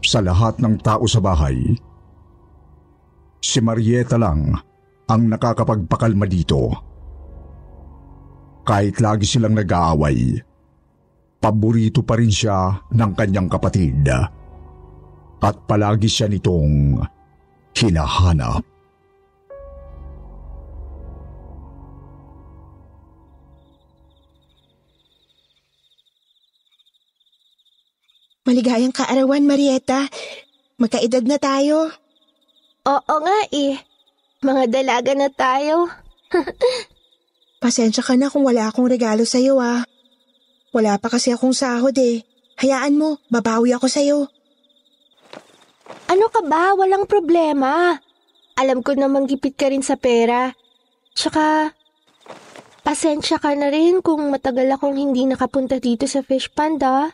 sa 0.00 0.24
lahat 0.24 0.56
ng 0.56 0.80
tao 0.80 1.04
sa 1.04 1.20
bahay, 1.20 1.76
si 3.44 3.60
Marieta 3.60 4.16
lang 4.16 4.56
ang 4.56 4.73
nakakapagpakalma 5.08 6.24
dito. 6.24 6.72
Kahit 8.64 8.96
lagi 9.04 9.28
silang 9.28 9.52
nag-aaway, 9.52 10.40
paborito 11.36 12.00
pa 12.00 12.16
rin 12.16 12.32
siya 12.32 12.80
ng 12.88 13.12
kanyang 13.12 13.48
kapatid. 13.52 14.08
At 15.44 15.56
palagi 15.68 16.08
siya 16.08 16.32
nitong 16.32 16.96
hinahanap. 17.76 18.64
Maligayang 28.44 28.92
kaarawan, 28.92 29.44
Marieta. 29.44 30.08
Magkaedad 30.80 31.24
na 31.28 31.36
tayo. 31.40 31.92
Oo 32.84 33.14
nga 33.24 33.38
eh. 33.52 33.93
Mga 34.44 34.68
dalaga 34.68 35.12
na 35.16 35.32
tayo. 35.32 35.88
Pasensya 37.64 38.04
ka 38.04 38.12
na 38.12 38.28
kung 38.28 38.44
wala 38.44 38.68
akong 38.68 38.84
regalo 38.84 39.24
sa'yo 39.24 39.56
ah. 39.56 39.88
Wala 40.76 41.00
pa 41.00 41.08
kasi 41.08 41.32
akong 41.32 41.56
sahod 41.56 41.96
eh. 41.96 42.20
Hayaan 42.60 43.00
mo, 43.00 43.16
babawi 43.32 43.72
ako 43.72 43.88
sa'yo. 43.88 44.18
Ano 46.12 46.28
ka 46.28 46.44
ba? 46.44 46.76
Walang 46.76 47.08
problema. 47.08 47.96
Alam 48.60 48.84
ko 48.84 48.92
namang 48.92 49.24
gipit 49.24 49.56
ka 49.56 49.72
rin 49.72 49.80
sa 49.80 49.96
pera. 49.96 50.52
Tsaka, 51.16 51.72
pasensya 52.84 53.40
ka 53.40 53.56
na 53.56 53.72
rin 53.72 54.04
kung 54.04 54.28
matagal 54.28 54.76
akong 54.76 55.00
hindi 55.00 55.24
nakapunta 55.24 55.80
dito 55.80 56.04
sa 56.04 56.20
fish 56.20 56.52
pond 56.52 56.84
ah. 56.84 57.08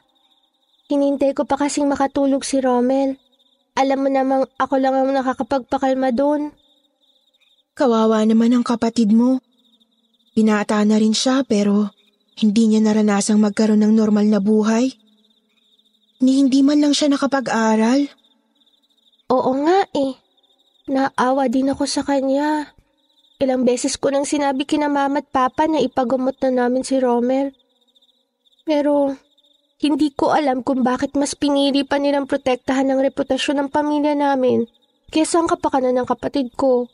Hinintay 0.90 1.38
ko 1.38 1.46
pa 1.46 1.54
kasing 1.54 1.86
makatulog 1.86 2.42
si 2.42 2.58
Rommel. 2.58 3.14
Alam 3.78 3.98
mo 4.02 4.08
namang 4.10 4.42
ako 4.58 4.82
lang 4.82 4.98
ang 4.98 5.14
nakakapagpakalma 5.14 6.10
doon. 6.10 6.50
Kawawa 7.80 8.20
naman 8.28 8.52
ang 8.52 8.60
kapatid 8.60 9.08
mo. 9.08 9.40
Binata 10.36 10.84
na 10.84 11.00
rin 11.00 11.16
siya 11.16 11.40
pero 11.48 11.88
hindi 12.36 12.68
niya 12.68 12.84
naranasang 12.84 13.40
magkaroon 13.40 13.80
ng 13.80 13.96
normal 13.96 14.28
na 14.28 14.36
buhay. 14.36 14.92
Ni 16.20 16.44
hindi 16.44 16.60
man 16.60 16.84
lang 16.84 16.92
siya 16.92 17.08
nakapag-aral. 17.08 18.04
Oo 19.32 19.52
nga 19.64 19.88
eh. 19.96 20.12
Naawa 20.92 21.48
din 21.48 21.72
ako 21.72 21.88
sa 21.88 22.04
kanya. 22.04 22.68
Ilang 23.40 23.64
beses 23.64 23.96
ko 23.96 24.12
nang 24.12 24.28
sinabi 24.28 24.68
kina 24.68 24.92
mama 24.92 25.24
at 25.24 25.32
papa 25.32 25.64
na 25.64 25.80
ipagamot 25.80 26.36
na 26.44 26.52
namin 26.52 26.84
si 26.84 27.00
Rommel. 27.00 27.56
Pero 28.68 29.16
hindi 29.80 30.12
ko 30.12 30.36
alam 30.36 30.60
kung 30.60 30.84
bakit 30.84 31.16
mas 31.16 31.32
pinili 31.32 31.88
pa 31.88 31.96
nilang 31.96 32.28
protektahan 32.28 32.92
ang 32.92 33.00
reputasyon 33.00 33.64
ng 33.64 33.68
pamilya 33.72 34.12
namin 34.12 34.68
kesa 35.08 35.40
ang 35.40 35.48
kapakanan 35.48 35.96
ng 35.96 36.04
kapatid 36.04 36.52
ko. 36.52 36.92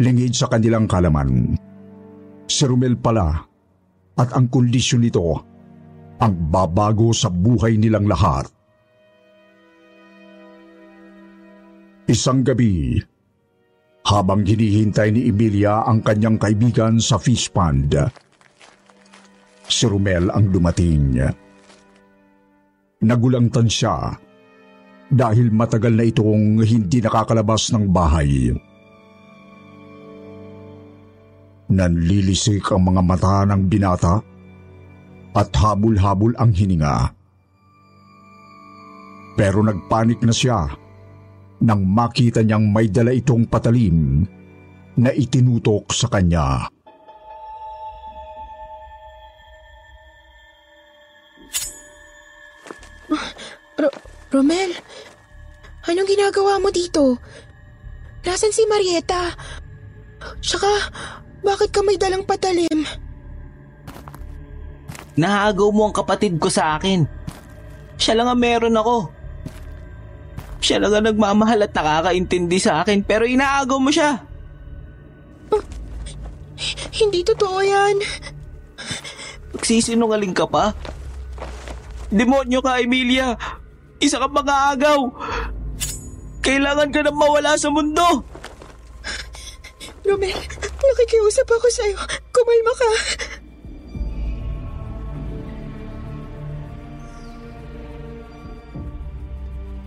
Lingid 0.00 0.32
sa 0.32 0.48
kanilang 0.48 0.88
kalaman, 0.88 1.60
si 2.48 2.64
Romel 2.64 2.96
pala 2.96 3.36
at 4.16 4.32
ang 4.32 4.48
kondisyon 4.48 5.04
nito 5.04 5.28
ang 6.16 6.32
babago 6.48 7.12
sa 7.12 7.28
buhay 7.28 7.76
nilang 7.76 8.08
lahat. 8.08 8.48
Isang 12.08 12.40
gabi, 12.40 12.96
habang 14.08 14.40
hinihintay 14.48 15.12
ni 15.12 15.28
Emilia 15.28 15.84
ang 15.84 16.00
kanyang 16.00 16.40
kaibigan 16.40 16.96
sa 16.96 17.20
fish 17.20 17.52
pond, 17.52 17.92
si 19.68 19.84
Romel 19.84 20.32
ang 20.32 20.48
dumating. 20.48 21.20
Nagulangtan 23.04 23.68
siya 23.68 24.16
dahil 25.12 25.52
matagal 25.52 25.92
na 25.92 26.08
itong 26.08 26.64
hindi 26.64 27.04
nakakalabas 27.04 27.68
ng 27.76 27.84
bahay. 27.92 28.48
Nanlilisik 31.70 32.74
ang 32.74 32.90
mga 32.90 33.02
mata 33.06 33.46
ng 33.46 33.70
binata 33.70 34.18
at 35.38 35.48
habol-habol 35.54 36.34
ang 36.34 36.50
hininga. 36.50 37.14
Pero 39.38 39.62
nagpanik 39.62 40.20
na 40.26 40.34
siya 40.34 40.66
nang 41.62 41.86
makita 41.86 42.42
niyang 42.42 42.72
may 42.72 42.90
dala 42.90 43.14
itong 43.14 43.46
patalim 43.46 44.26
na 44.98 45.14
itinutok 45.14 45.94
sa 45.94 46.10
kanya. 46.10 46.66
Ro- 53.80 53.96
Romel, 54.30 54.76
anong 55.88 56.08
ginagawa 56.08 56.58
mo 56.58 56.68
dito? 56.74 57.16
Nasaan 58.26 58.52
si 58.52 58.68
Marieta? 58.68 59.32
Tsaka, 60.44 60.68
bakit 61.40 61.70
ka 61.72 61.80
may 61.80 61.96
dalang 61.96 62.24
patalim? 62.24 62.84
Naagaw 65.20 65.68
mo 65.74 65.88
ang 65.88 65.94
kapatid 65.96 66.40
ko 66.40 66.48
sa 66.48 66.78
akin. 66.78 67.04
Siya 68.00 68.16
lang 68.16 68.28
ang 68.32 68.40
meron 68.40 68.76
ako. 68.76 69.12
Siya 70.60 70.80
lang 70.80 70.92
ang 70.96 71.06
nagmamahal 71.12 71.64
at 71.64 71.72
nakakaintindi 71.72 72.58
sa 72.60 72.80
akin 72.84 73.04
pero 73.04 73.28
inaagaw 73.28 73.76
mo 73.80 73.92
siya. 73.92 74.20
Hindi 76.92 77.24
totoo 77.24 77.58
yan. 77.64 77.96
Magsisinungaling 79.56 80.36
ka 80.36 80.44
pa? 80.44 80.76
Demonyo 82.10 82.60
ka, 82.60 82.82
Emilia! 82.82 83.38
Isa 84.02 84.18
ka 84.18 84.26
mga 84.26 84.76
agaw! 84.76 85.00
Kailangan 86.40 86.90
ka 86.90 87.00
na 87.04 87.12
mawala 87.12 87.54
sa 87.54 87.70
mundo! 87.70 88.24
Romel, 90.02 90.34
nakikiusap 90.90 91.46
ako 91.46 91.68
sa'yo. 91.70 91.98
Kumalma 92.34 92.72
ka. 92.74 92.90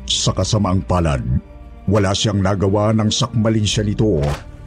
Sa 0.08 0.32
kasamaang 0.32 0.88
palad, 0.88 1.20
wala 1.84 2.16
siyang 2.16 2.40
nagawa 2.40 2.96
ng 2.96 3.12
sakmalin 3.12 3.68
siya 3.68 3.84
nito 3.84 4.24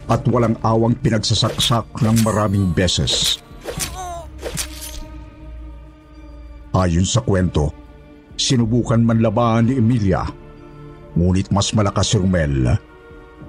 at 0.07 0.21
walang 0.29 0.55
awang 0.61 0.93
pinagsasaksak 1.01 1.89
ng 2.05 2.17
maraming 2.21 2.69
beses. 2.77 3.41
Ayon 6.77 7.09
sa 7.09 7.25
kwento, 7.25 7.73
sinubukan 8.37 9.01
man 9.01 9.25
labanan 9.25 9.73
ni 9.73 9.81
Emilia, 9.81 10.29
ngunit 11.17 11.49
mas 11.49 11.73
malakas 11.73 12.13
si 12.13 12.21
Romel 12.21 12.77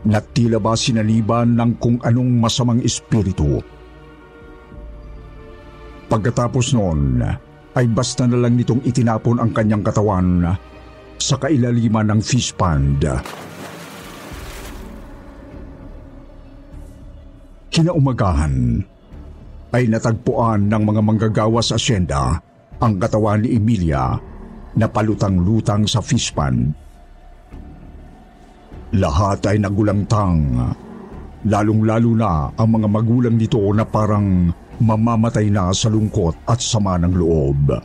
na 0.07 0.23
tila 0.23 0.57
ba 0.57 0.73
sinaliban 0.73 1.59
ng 1.59 1.71
kung 1.77 1.99
anong 1.99 2.31
masamang 2.39 2.79
espiritu. 2.79 3.59
Pagkatapos 6.07 6.71
noon, 6.71 7.19
ay 7.75 7.85
basta 7.91 8.23
na 8.23 8.39
lang 8.39 8.55
nitong 8.55 8.81
itinapon 8.87 9.43
ang 9.43 9.51
kanyang 9.51 9.83
katawan 9.83 10.55
sa 11.19 11.35
kailaliman 11.35 12.07
ng 12.15 12.19
fish 12.23 12.55
pond. 12.55 13.03
Kinaumagahan 17.67 18.81
ay 19.75 19.83
natagpuan 19.91 20.71
ng 20.71 20.81
mga 20.87 21.01
manggagawa 21.03 21.59
sa 21.61 21.75
asyenda 21.75 22.39
ang 22.79 22.97
katawan 22.97 23.43
ni 23.43 23.59
Emilia 23.59 24.17
na 24.73 24.87
palutang-lutang 24.87 25.85
sa 25.85 25.99
fish 26.01 26.31
pond. 26.31 26.86
Lahat 28.95 29.43
ay 29.43 29.59
nagulangtang, 29.59 30.55
lalong-lalo 31.43 32.11
na 32.15 32.47
ang 32.55 32.69
mga 32.71 32.87
magulang 32.87 33.35
nito 33.35 33.59
na 33.75 33.83
parang 33.83 34.47
mamamatay 34.79 35.51
na 35.51 35.75
sa 35.75 35.91
lungkot 35.91 36.47
at 36.47 36.63
sama 36.63 36.95
ng 37.01 37.11
loob. 37.11 37.75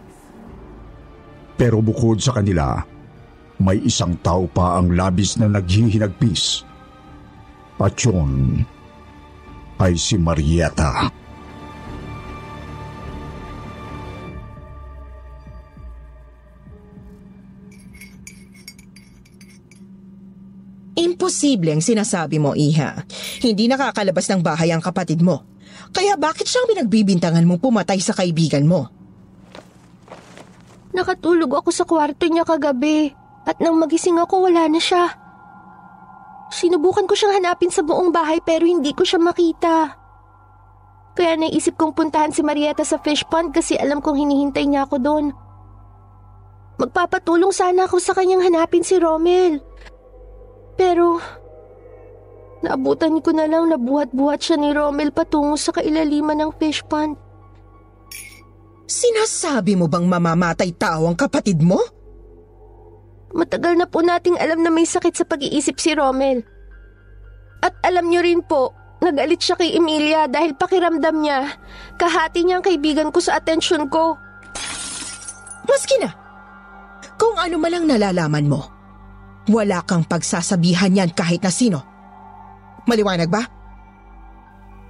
Pero 1.58 1.82
bukod 1.82 2.22
sa 2.22 2.38
kanila, 2.38 2.78
may 3.62 3.78
isang 3.82 4.18
tao 4.22 4.46
pa 4.50 4.78
ang 4.78 4.94
labis 4.94 5.38
na 5.38 5.46
naghihinagpis. 5.50 6.66
At 7.82 7.98
yun 7.98 8.62
ay 9.82 9.98
si 9.98 10.14
Marieta. 10.14 11.10
Imposible 11.10 11.21
ang 21.72 21.82
sinasabi 21.82 22.36
mo, 22.36 22.52
Iha. 22.52 23.04
Hindi 23.40 23.66
nakakalabas 23.66 24.28
ng 24.28 24.40
bahay 24.44 24.70
ang 24.70 24.84
kapatid 24.84 25.24
mo. 25.24 25.44
Kaya 25.92 26.16
bakit 26.20 26.48
siyang 26.48 26.68
pinagbibintangan 26.68 27.44
mong 27.44 27.60
pumatay 27.60 28.00
sa 28.00 28.12
kaibigan 28.12 28.64
mo? 28.68 28.88
Nakatulog 30.92 31.64
ako 31.64 31.70
sa 31.72 31.88
kwarto 31.88 32.28
niya 32.28 32.44
kagabi 32.44 33.16
at 33.48 33.56
nang 33.58 33.80
magising 33.80 34.20
ako 34.20 34.48
wala 34.48 34.68
na 34.68 34.80
siya. 34.80 35.08
Sinubukan 36.52 37.08
ko 37.08 37.16
siyang 37.16 37.40
hanapin 37.40 37.72
sa 37.72 37.80
buong 37.80 38.12
bahay 38.12 38.44
pero 38.44 38.68
hindi 38.68 38.92
ko 38.92 39.08
siya 39.08 39.16
makita. 39.16 39.96
Kaya 41.16 41.36
naisip 41.36 41.76
kong 41.80 41.96
puntahan 41.96 42.32
si 42.32 42.44
Marieta 42.44 42.84
sa 42.84 43.00
fish 43.00 43.24
pond 43.28 43.52
kasi 43.52 43.76
alam 43.76 44.04
kong 44.04 44.20
hinihintay 44.20 44.68
niya 44.68 44.84
ako 44.84 44.96
doon. 45.00 45.26
Magpapatulong 46.76 47.52
sana 47.52 47.88
ako 47.88 48.00
sa 48.00 48.12
kanyang 48.16 48.44
hanapin 48.48 48.84
si 48.84 48.96
Romel. 48.96 49.60
Pero, 50.76 51.20
naabutan 52.64 53.20
ko 53.20 53.30
na 53.34 53.44
lang 53.44 53.68
na 53.68 53.76
buhat-buhat 53.76 54.40
siya 54.40 54.56
ni 54.56 54.70
Romel 54.72 55.12
patungo 55.12 55.58
sa 55.58 55.74
kailaliman 55.74 56.38
ng 56.40 56.52
fish 56.56 56.80
pond. 56.86 57.18
Sinasabi 58.88 59.72
mo 59.78 59.88
bang 59.88 60.04
mamamatay 60.04 60.76
tao 60.76 61.08
ang 61.08 61.16
kapatid 61.16 61.64
mo? 61.64 61.80
Matagal 63.32 63.80
na 63.80 63.88
po 63.88 64.04
nating 64.04 64.36
alam 64.36 64.60
na 64.60 64.68
may 64.68 64.84
sakit 64.84 65.16
sa 65.16 65.24
pag-iisip 65.24 65.80
si 65.80 65.96
Romel. 65.96 66.44
At 67.64 67.72
alam 67.86 68.12
niyo 68.12 68.20
rin 68.20 68.44
po, 68.44 68.76
nagalit 69.00 69.40
siya 69.40 69.56
kay 69.56 69.72
Emilia 69.72 70.28
dahil 70.28 70.52
pakiramdam 70.52 71.24
niya, 71.24 71.56
kahati 71.96 72.44
niyang 72.44 72.60
kaibigan 72.60 73.08
ko 73.08 73.24
sa 73.24 73.40
atensyon 73.40 73.88
ko. 73.88 74.20
Maski 75.64 75.96
na, 76.04 76.10
kung 77.16 77.38
ano 77.40 77.56
malang 77.56 77.88
nalalaman 77.88 78.44
mo, 78.50 78.60
wala 79.50 79.82
kang 79.82 80.06
pagsasabihan 80.06 80.94
yan 80.94 81.10
kahit 81.10 81.42
na 81.42 81.50
sino. 81.50 81.80
Maliwanag 82.86 83.30
ba? 83.30 83.42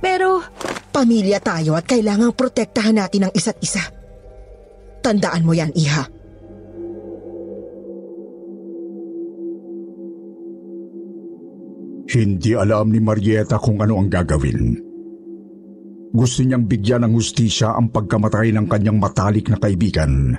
Pero, 0.03 0.43
pamilya 0.91 1.39
tayo 1.39 1.79
at 1.79 1.87
kailangang 1.87 2.35
protektahan 2.35 2.99
natin 2.99 3.29
ang 3.29 3.33
isa't 3.33 3.57
isa. 3.63 3.81
Tandaan 5.01 5.47
mo 5.47 5.55
yan, 5.55 5.71
Iha. 5.73 6.05
Hindi 12.13 12.53
alam 12.53 12.93
ni 12.93 13.01
Marieta 13.01 13.57
kung 13.57 13.81
ano 13.81 13.97
ang 13.97 14.13
gagawin. 14.13 14.77
Gusto 16.13 16.45
niyang 16.45 16.69
bigyan 16.69 17.09
ng 17.09 17.17
hustisya 17.17 17.73
ang 17.73 17.89
pagkamatay 17.89 18.53
ng 18.53 18.69
kanyang 18.69 19.01
matalik 19.01 19.49
na 19.49 19.57
kaibigan. 19.57 20.37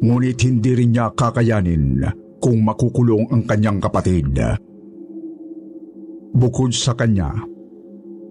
Ngunit 0.00 0.40
hindi 0.40 0.72
rin 0.72 0.96
niya 0.96 1.12
kakayanin 1.12 2.00
kung 2.40 2.62
makukulong 2.62 3.28
ang 3.32 3.42
kanyang 3.44 3.80
kapatid. 3.80 4.36
Bukod 6.36 6.76
sa 6.76 6.92
kanya, 6.92 7.32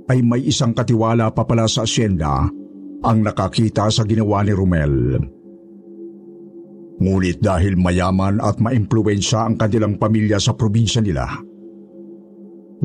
ay 0.05 0.21
may 0.21 0.45
isang 0.45 0.77
katiwala 0.77 1.33
pa 1.33 1.41
pala 1.41 1.65
sa 1.65 1.81
asyenda 1.83 2.45
ang 3.01 3.17
nakakita 3.25 3.89
sa 3.89 4.05
ginawa 4.05 4.45
ni 4.45 4.53
Romel. 4.53 5.17
Ngunit 6.95 7.43
dahil 7.43 7.75
mayaman 7.75 8.39
at 8.39 8.61
maimpluwensya 8.61 9.49
ang 9.49 9.55
kanilang 9.59 9.99
pamilya 9.99 10.39
sa 10.39 10.55
probinsya 10.55 11.03
nila, 11.03 11.27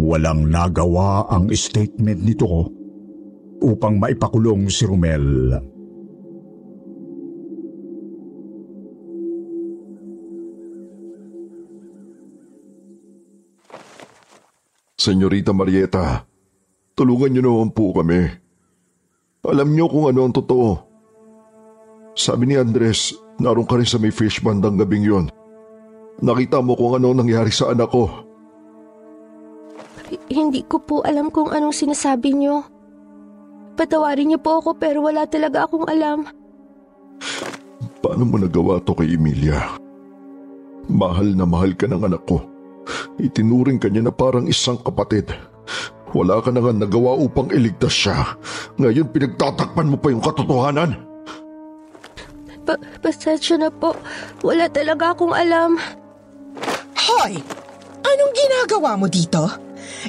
walang 0.01 0.51
nagawa 0.51 1.31
ang 1.31 1.53
statement 1.55 2.25
nito 2.25 2.73
upang 3.61 4.01
maipakulong 4.01 4.67
si 4.73 4.89
Romel. 4.89 5.55
Senyorita 15.01 15.57
Marieta, 15.57 16.29
tulungan 16.93 17.33
niyo 17.33 17.49
naman 17.49 17.73
po 17.73 17.97
kami. 17.97 18.29
Alam 19.49 19.73
niyo 19.73 19.89
kung 19.89 20.13
ano 20.13 20.29
ang 20.29 20.35
totoo. 20.37 20.77
Sabi 22.13 22.53
ni 22.53 22.61
Andres, 22.61 23.17
naroon 23.41 23.65
ka 23.65 23.81
rin 23.81 23.89
sa 23.89 23.97
may 23.97 24.13
fish 24.13 24.45
bandang 24.45 24.77
gabing 24.77 25.01
yon. 25.01 25.33
Nakita 26.21 26.61
mo 26.61 26.77
kung 26.77 27.01
ano 27.01 27.17
nangyari 27.17 27.49
sa 27.49 27.73
anak 27.73 27.89
ko. 27.89 28.13
H- 30.13 30.21
hindi 30.29 30.61
ko 30.69 30.77
po 30.85 31.01
alam 31.01 31.33
kung 31.33 31.49
anong 31.49 31.73
sinasabi 31.73 32.37
niyo. 32.37 32.69
Patawarin 33.81 34.29
niyo 34.29 34.39
po 34.45 34.61
ako 34.61 34.77
pero 34.77 35.01
wala 35.01 35.25
talaga 35.25 35.65
akong 35.65 35.89
alam. 35.89 36.29
Paano 38.05 38.29
mo 38.29 38.37
nagawa 38.37 38.85
to 38.85 38.93
kay 38.93 39.17
Emilia? 39.17 39.65
Mahal 40.93 41.33
na 41.33 41.49
mahal 41.49 41.73
ka 41.73 41.89
ng 41.89 42.05
anak 42.05 42.21
ko. 42.29 42.50
Itinuring 43.21 43.77
ka 43.77 43.93
niya 43.93 44.09
na 44.09 44.15
parang 44.15 44.49
isang 44.49 44.81
kapatid. 44.81 45.29
Wala 46.11 46.43
ka 46.43 46.51
na 46.51 46.59
nga 46.65 46.75
nagawa 46.75 47.15
upang 47.21 47.53
iligtas 47.55 47.95
siya. 47.95 48.35
Ngayon 48.81 49.13
pinagtatakpan 49.15 49.87
mo 49.87 49.97
pa 50.01 50.11
yung 50.11 50.25
katotohanan. 50.25 50.99
Pa- 52.67 52.83
pasensya 52.99 53.61
na 53.61 53.71
po. 53.71 53.95
Wala 54.43 54.67
talaga 54.67 55.15
akong 55.15 55.37
alam. 55.37 55.79
Hoy! 56.99 57.39
Anong 58.01 58.33
ginagawa 58.35 58.99
mo 58.99 59.07
dito? 59.07 59.47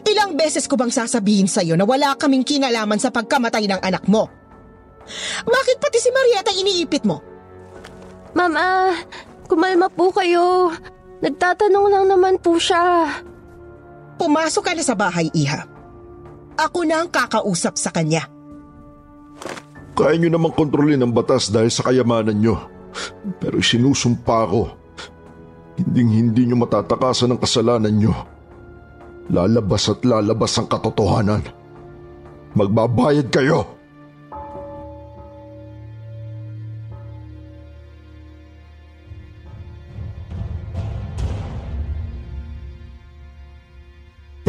Ilang 0.07 0.39
beses 0.39 0.65
ko 0.65 0.79
bang 0.79 0.93
sasabihin 0.93 1.51
sa'yo 1.51 1.75
na 1.75 1.85
wala 1.85 2.15
kaming 2.17 2.47
kinalaman 2.47 2.97
sa 2.97 3.13
pagkamatay 3.13 3.67
ng 3.69 3.81
anak 3.83 4.07
mo? 4.09 4.29
Bakit 5.43 5.77
pati 5.81 5.97
si 5.99 6.09
Marietta 6.09 6.51
iniipit 6.55 7.03
mo? 7.03 7.19
Mama, 8.31 8.95
kumalma 9.45 9.91
po 9.91 10.09
kayo. 10.15 10.71
Nagtatanong 11.21 11.85
lang 11.89 12.05
naman 12.09 12.35
po 12.41 12.57
siya. 12.57 13.09
Pumasok 14.17 14.63
ka 14.65 14.71
na 14.73 14.83
sa 14.85 14.97
bahay, 14.97 15.29
Iha. 15.33 15.65
Ako 16.57 16.85
na 16.85 17.05
ang 17.05 17.09
kakausap 17.09 17.77
sa 17.77 17.93
kanya. 17.93 18.25
Kaya 19.93 20.17
niyo 20.17 20.33
namang 20.33 20.53
kontrolin 20.57 21.01
ang 21.01 21.13
batas 21.13 21.53
dahil 21.53 21.69
sa 21.69 21.85
kayamanan 21.85 22.37
niyo. 22.37 22.57
Pero 23.37 23.61
sinusumpa 23.61 24.39
ko. 24.49 24.73
Hinding 25.77 26.09
hindi 26.09 26.41
niyo 26.45 26.57
matatakasan 26.57 27.33
ang 27.33 27.41
kasalanan 27.41 27.93
niyo. 27.93 28.13
Lalabas 29.29 29.89
at 29.89 30.01
lalabas 30.03 30.57
ang 30.57 30.67
katotohanan. 30.67 31.45
Magbabayad 32.57 33.31
kayo! 33.31 33.80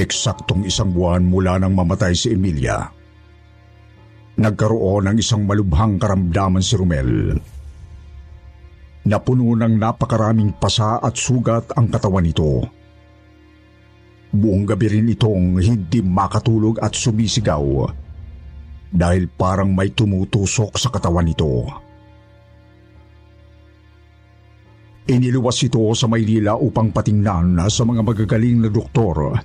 Eksaktong 0.02 0.66
isang 0.66 0.90
buwan 0.90 1.22
mula 1.22 1.62
nang 1.62 1.78
mamatay 1.78 2.10
si 2.10 2.34
Emilia. 2.34 2.90
Nagkaroon 4.34 5.06
ng 5.06 5.16
isang 5.22 5.46
malubhang 5.46 5.94
karamdaman 6.02 6.58
si 6.58 6.74
Romel. 6.74 7.38
Napuno 9.06 9.54
ng 9.54 9.78
napakaraming 9.78 10.58
pasa 10.58 10.98
at 10.98 11.14
sugat 11.14 11.70
ang 11.78 11.86
katawan 11.86 12.26
nito. 12.26 12.66
Buong 14.34 14.66
gabi 14.66 14.90
rin 14.90 15.14
itong 15.14 15.62
hindi 15.62 16.02
makatulog 16.02 16.82
at 16.82 16.98
sumisigaw 16.98 17.86
dahil 18.90 19.30
parang 19.30 19.70
may 19.70 19.94
tumutusok 19.94 20.82
sa 20.82 20.90
katawan 20.90 21.30
nito. 21.30 21.62
Iniluwas 25.06 25.62
ito 25.62 25.94
sa 25.94 26.10
Maynila 26.10 26.58
upang 26.58 26.90
patingnan 26.90 27.54
sa 27.70 27.86
mga 27.86 28.02
magagaling 28.02 28.66
na 28.66 28.70
doktor 28.72 29.38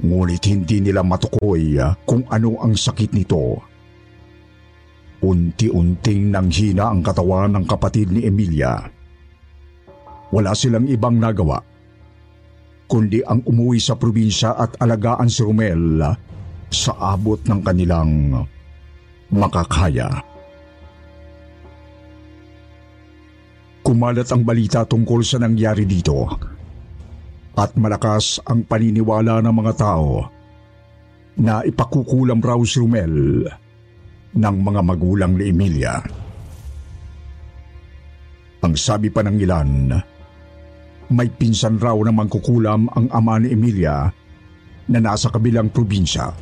Ngunit 0.00 0.40
hindi 0.48 0.80
nila 0.80 1.04
matukoy 1.04 1.76
kung 2.08 2.24
ano 2.32 2.56
ang 2.64 2.72
sakit 2.72 3.12
nito. 3.12 3.60
Unti-unting 5.20 6.32
nanghina 6.32 6.88
ang 6.88 7.04
katawan 7.04 7.52
ng 7.52 7.64
kapatid 7.68 8.08
ni 8.08 8.24
Emilia. 8.24 8.80
Wala 10.32 10.56
silang 10.56 10.88
ibang 10.88 11.20
nagawa, 11.20 11.60
kundi 12.88 13.20
ang 13.20 13.44
umuwi 13.44 13.76
sa 13.76 14.00
probinsya 14.00 14.56
at 14.56 14.80
alagaan 14.80 15.28
si 15.28 15.44
Romel 15.44 16.00
sa 16.72 16.92
abot 17.12 17.36
ng 17.36 17.60
kanilang 17.60 18.40
makakaya. 19.28 20.08
Kumalat 23.84 24.32
ang 24.32 24.46
balita 24.46 24.88
tungkol 24.88 25.20
sa 25.20 25.36
nangyari 25.42 25.84
dito 25.84 26.30
at 27.60 27.76
malakas 27.76 28.40
ang 28.48 28.64
paniniwala 28.64 29.44
ng 29.44 29.52
mga 29.52 29.72
tao 29.76 30.24
na 31.44 31.60
ipakukulam 31.60 32.40
raw 32.40 32.56
si 32.64 32.80
Romel 32.80 33.44
ng 34.32 34.56
mga 34.64 34.80
magulang 34.80 35.36
ni 35.36 35.52
Emilia. 35.52 36.00
Ang 38.64 38.74
sabi 38.76 39.12
pa 39.12 39.20
ng 39.20 39.36
ilan, 39.36 39.70
may 41.12 41.28
pinsan 41.28 41.76
raw 41.76 41.96
na 42.00 42.12
mangkukulam 42.16 42.88
ang 42.96 43.12
ama 43.12 43.36
ni 43.36 43.52
Emilia 43.52 44.08
na 44.88 44.98
nasa 45.00 45.28
kabilang 45.28 45.68
probinsya. 45.68 46.32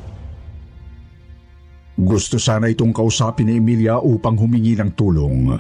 Gusto 1.99 2.39
sana 2.39 2.71
itong 2.71 2.95
kausapin 2.95 3.51
ni 3.51 3.59
Emilia 3.59 3.99
upang 3.99 4.39
humingi 4.39 4.79
ng 4.79 4.95
tulong. 4.95 5.51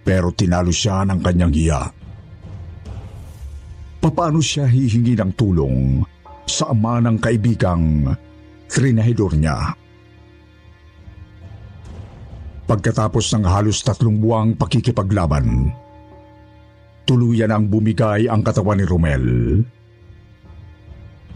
Pero 0.00 0.32
tinalo 0.32 0.72
siya 0.72 1.04
ng 1.04 1.20
kanyang 1.20 1.52
hiya. 1.52 2.07
Papaano 3.98 4.38
siya 4.38 4.70
hihingi 4.70 5.18
ng 5.18 5.34
tulong 5.34 6.06
sa 6.46 6.70
ama 6.70 7.02
ng 7.02 7.18
kaibigang 7.18 8.06
trinahidor 8.70 9.34
niya? 9.34 9.74
Pagkatapos 12.70 13.34
ng 13.34 13.44
halos 13.48 13.82
tatlong 13.82 14.22
buwang 14.22 14.54
pakikipaglaban, 14.54 15.74
tuluyan 17.10 17.50
ang 17.50 17.66
bumigay 17.66 18.30
ang 18.30 18.46
katawan 18.46 18.78
ni 18.78 18.86
Romel. 18.86 19.24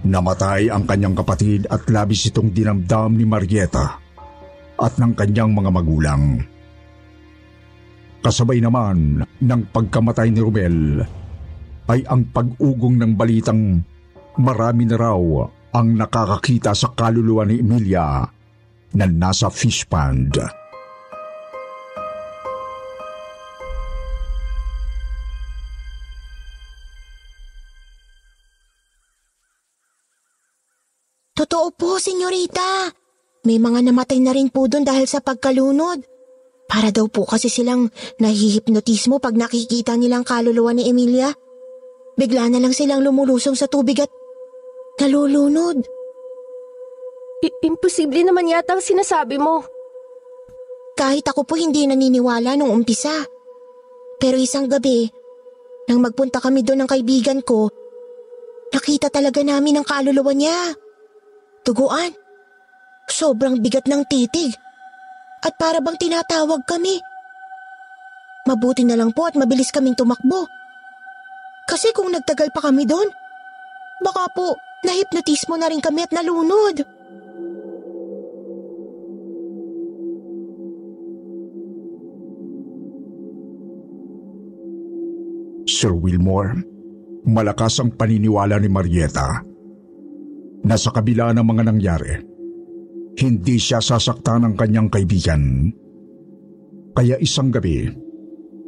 Namatay 0.07 0.71
ang 0.71 0.87
kanyang 0.87 1.19
kapatid 1.19 1.67
at 1.67 1.83
labis 1.91 2.31
itong 2.31 2.55
dinamdam 2.55 3.19
ni 3.19 3.27
Marieta 3.27 3.99
at 4.79 4.93
ng 5.03 5.19
kanyang 5.19 5.51
mga 5.51 5.71
magulang. 5.75 6.23
Kasabay 8.23 8.63
naman 8.63 9.27
ng 9.27 9.63
pagkamatay 9.75 10.31
ni 10.31 10.39
Romel 10.39 10.77
ay 11.91 12.07
ang 12.07 12.31
pag-ugong 12.31 13.01
ng 13.01 13.13
balitang 13.19 13.83
marami 14.39 14.87
na 14.87 14.97
raw 14.97 15.19
ang 15.73 15.97
nakakakita 15.97 16.77
sa 16.77 16.93
kaluluwa 16.93 17.49
ni 17.49 17.65
Emilia 17.65 18.23
na 18.93 19.05
nasa 19.09 19.49
fish 19.49 19.89
pond. 19.89 20.37
Totoo 31.33 31.75
po, 31.75 31.99
senyorita. 31.99 32.93
May 33.43 33.59
mga 33.59 33.91
namatay 33.91 34.23
na 34.23 34.31
rin 34.31 34.47
po 34.53 34.71
doon 34.71 34.87
dahil 34.87 35.11
sa 35.11 35.19
pagkalunod. 35.19 36.07
Para 36.71 36.95
daw 36.95 37.11
po 37.11 37.27
kasi 37.27 37.51
silang 37.51 37.91
nahihipnotismo 38.23 39.19
pag 39.19 39.35
nakikita 39.35 39.99
nilang 39.99 40.23
kaluluwa 40.23 40.71
ni 40.71 40.87
Emilia. 40.87 41.35
Bigla 42.17 42.53
na 42.53 42.61
lang 42.61 42.77
silang 42.77 43.01
lumulusong 43.01 43.57
sa 43.57 43.67
tubig 43.69 43.97
at 44.01 44.13
nalulunod. 45.01 45.81
I- 47.43 47.59
imposible 47.67 48.23
naman 48.23 48.53
yata 48.53 48.77
ang 48.77 48.85
sinasabi 48.85 49.41
mo. 49.41 49.65
Kahit 50.93 51.25
ako 51.27 51.49
po 51.49 51.57
hindi 51.57 51.89
naniniwala 51.89 52.55
nung 52.55 52.71
umpisa. 52.71 53.13
Pero 54.23 54.39
isang 54.39 54.71
gabi, 54.71 55.09
nang 55.91 55.99
magpunta 55.99 56.39
kami 56.39 56.63
doon 56.63 56.87
ng 56.87 56.91
kaibigan 56.91 57.41
ko, 57.43 57.67
nakita 58.71 59.11
talaga 59.11 59.43
namin 59.43 59.83
ang 59.83 59.87
kaluluwa 59.89 60.31
niya. 60.31 60.77
Tuguan. 61.67 62.15
Sobrang 63.11 63.59
bigat 63.59 63.91
ng 63.91 64.07
titig. 64.07 64.55
At 65.43 65.59
para 65.59 65.83
bang 65.83 65.99
tinatawag 65.99 66.63
kami. 66.71 67.03
Mabuti 68.47 68.87
na 68.87 68.95
lang 68.95 69.11
po 69.11 69.27
at 69.27 69.35
mabilis 69.35 69.75
kaming 69.75 69.99
tumakbo. 69.99 70.47
Kasi 71.73 71.89
kung 71.97 72.13
nagtagal 72.13 72.53
pa 72.53 72.69
kami 72.69 72.85
doon, 72.85 73.09
baka 74.05 74.29
po 74.37 74.61
nahipnotismo 74.85 75.57
na 75.57 75.73
rin 75.73 75.81
kami 75.81 76.05
at 76.05 76.13
nalunod. 76.13 76.85
Sir 85.65 85.97
Wilmore, 85.97 86.61
malakas 87.25 87.81
ang 87.81 87.97
paniniwala 87.97 88.61
ni 88.61 88.69
Marieta 88.69 89.41
na 90.69 90.77
sa 90.77 90.93
kabila 90.93 91.33
ng 91.33 91.47
mga 91.49 91.63
nangyari, 91.73 92.15
hindi 93.17 93.57
siya 93.57 93.81
sasaktan 93.81 94.45
ng 94.45 94.55
kanyang 94.61 94.93
kaibigan. 94.93 95.73
Kaya 96.93 97.17
isang 97.17 97.49
gabi 97.49 97.89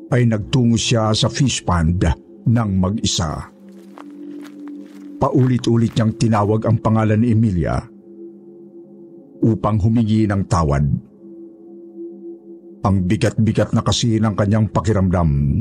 ay 0.09 0.25
nagtungo 0.25 0.81
siya 0.81 1.13
sa 1.13 1.29
fish 1.29 1.61
pond 1.61 2.24
ng 2.45 2.71
mag-isa. 2.77 3.51
Paulit-ulit 5.21 5.97
niyang 5.97 6.13
tinawag 6.21 6.69
ang 6.69 6.77
pangalan 6.85 7.21
ni 7.25 7.33
Emilia. 7.33 7.81
upang 9.45 9.77
humingi 9.77 10.25
ng 10.25 10.49
tawad. 10.49 10.85
Ang 12.85 12.97
bigat-bigat 13.05 13.77
na 13.77 13.85
kasi 13.85 14.17
ng 14.17 14.33
kanyang 14.33 14.73
pakiramdam. 14.73 15.61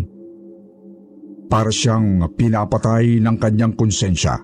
Para 1.51 1.67
siyang 1.67 2.31
pinapatay 2.31 3.19
ng 3.19 3.35
kanyang 3.35 3.75
konsensya. 3.75 4.39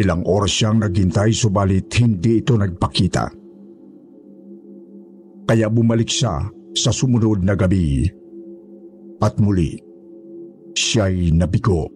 Ilang 0.00 0.24
oras 0.24 0.52
siyang 0.56 0.80
naghintay 0.80 1.36
subalit 1.36 1.92
hindi 2.00 2.40
ito 2.40 2.56
nagpakita. 2.56 3.24
Kaya 5.44 5.68
bumalik 5.68 6.08
siya 6.08 6.48
sa 6.72 6.90
sumunod 6.90 7.44
na 7.44 7.52
gabi. 7.52 8.19
At 9.20 9.36
muli, 9.36 9.76
siya'y 10.72 11.36
nabigo. 11.36 11.92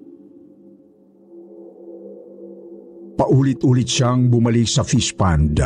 Paulit-ulit 3.14 3.88
siyang 3.88 4.28
bumalik 4.28 4.68
sa 4.68 4.84
fish 4.84 5.16
pond. 5.16 5.56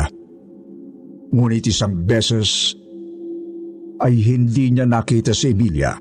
Ngunit 1.29 1.65
isang 1.67 2.07
beses 2.07 2.73
ay 3.99 4.15
hindi 4.23 4.71
niya 4.71 4.87
nakita 4.87 5.35
si 5.35 5.51
Emilia. 5.51 5.91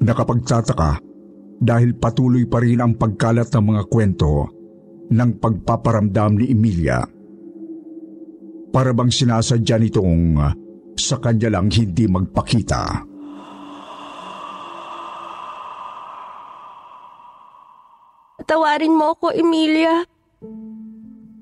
Nakapagtataka 0.00 0.92
dahil 1.60 1.92
patuloy 2.00 2.48
pa 2.48 2.64
rin 2.64 2.80
ang 2.80 2.96
pagkalat 2.96 3.52
ng 3.52 3.64
mga 3.68 3.82
kwento 3.92 4.48
ng 5.12 5.30
pagpaparamdam 5.36 6.40
ni 6.40 6.56
Emilia. 6.56 7.04
Para 8.70 8.94
bang 8.94 9.12
sinasadya 9.12 9.76
nitong 9.76 10.40
sa 10.96 11.18
kanya 11.18 11.50
lang 11.52 11.68
hindi 11.68 12.06
magpakita. 12.06 13.09
Tawarin 18.48 18.96
mo 18.96 19.16
ako, 19.16 19.32
Emilia. 19.34 20.04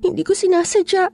Hindi 0.03 0.23
ko 0.23 0.33
sinasadya. 0.35 1.11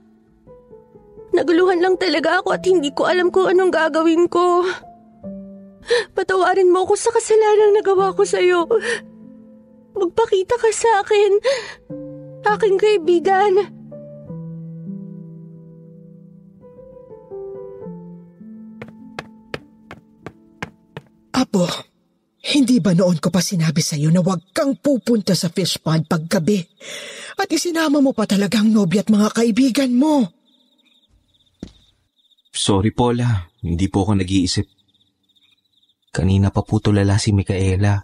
Naguluhan 1.35 1.83
lang 1.83 1.99
talaga 1.99 2.39
ako 2.39 2.55
at 2.55 2.63
hindi 2.63 2.95
ko 2.95 3.09
alam 3.09 3.27
kung 3.27 3.51
anong 3.51 3.73
gagawin 3.73 4.29
ko. 4.31 4.63
Patawarin 6.15 6.71
mo 6.71 6.87
ako 6.87 6.93
sa 6.97 7.11
kasalanang 7.13 7.75
nagawa 7.75 8.15
ko 8.15 8.23
sa'yo. 8.23 8.65
Magpakita 9.95 10.55
ka 10.57 10.69
sa 10.71 11.03
akin. 11.03 11.31
Aking 12.45 12.77
kaibigan. 12.79 13.53
Apo, 21.35 21.67
hindi 22.45 22.77
ba 22.77 22.93
noon 22.93 23.17
ko 23.17 23.33
pa 23.33 23.41
sinabi 23.41 23.81
sa 23.81 23.97
iyo 23.97 24.13
na 24.13 24.21
huwag 24.21 24.53
kang 24.53 24.77
pupunta 24.77 25.33
sa 25.33 25.49
fish 25.49 25.81
pond 25.81 26.05
paggabi? 26.05 26.61
At 27.41 27.49
isinama 27.49 27.99
mo 27.99 28.13
pa 28.13 28.29
talagang 28.29 28.69
nobya 28.69 29.01
at 29.01 29.09
mga 29.09 29.33
kaibigan 29.33 29.91
mo. 29.97 30.29
Sorry, 32.55 32.95
Paula. 32.95 33.51
Hindi 33.59 33.91
po 33.91 34.07
ako 34.07 34.21
nag-iisip. 34.21 34.63
Kanina 36.15 36.47
pa 36.53 36.63
po 36.63 36.79
tulala 36.79 37.19
si 37.19 37.35
Micaela. 37.35 37.99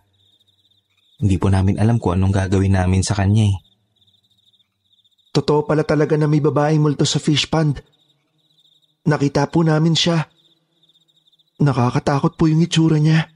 Hindi 1.21 1.39
po 1.39 1.47
namin 1.47 1.79
alam 1.79 1.95
kung 1.95 2.19
anong 2.19 2.35
gagawin 2.35 2.75
namin 2.75 3.05
sa 3.05 3.15
kanya 3.15 3.47
eh. 3.47 3.57
Totoo 5.31 5.63
pala 5.63 5.87
talaga 5.87 6.19
na 6.19 6.27
may 6.27 6.43
babaeng 6.43 6.83
multo 6.83 7.07
sa 7.07 7.23
fish 7.23 7.47
pond. 7.47 7.79
Nakita 9.07 9.47
po 9.47 9.63
namin 9.63 9.95
siya. 9.95 10.27
Nakakatakot 11.63 12.35
po 12.35 12.51
yung 12.51 12.59
itsura 12.59 12.99
niya. 12.99 13.30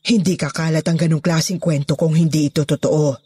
Hindi 0.00 0.34
kakalat 0.34 0.84
ang 0.88 0.96
ganong 0.96 1.22
klaseng 1.22 1.60
kwento 1.60 1.94
kung 1.94 2.16
hindi 2.16 2.48
ito 2.48 2.64
totoo. 2.64 3.16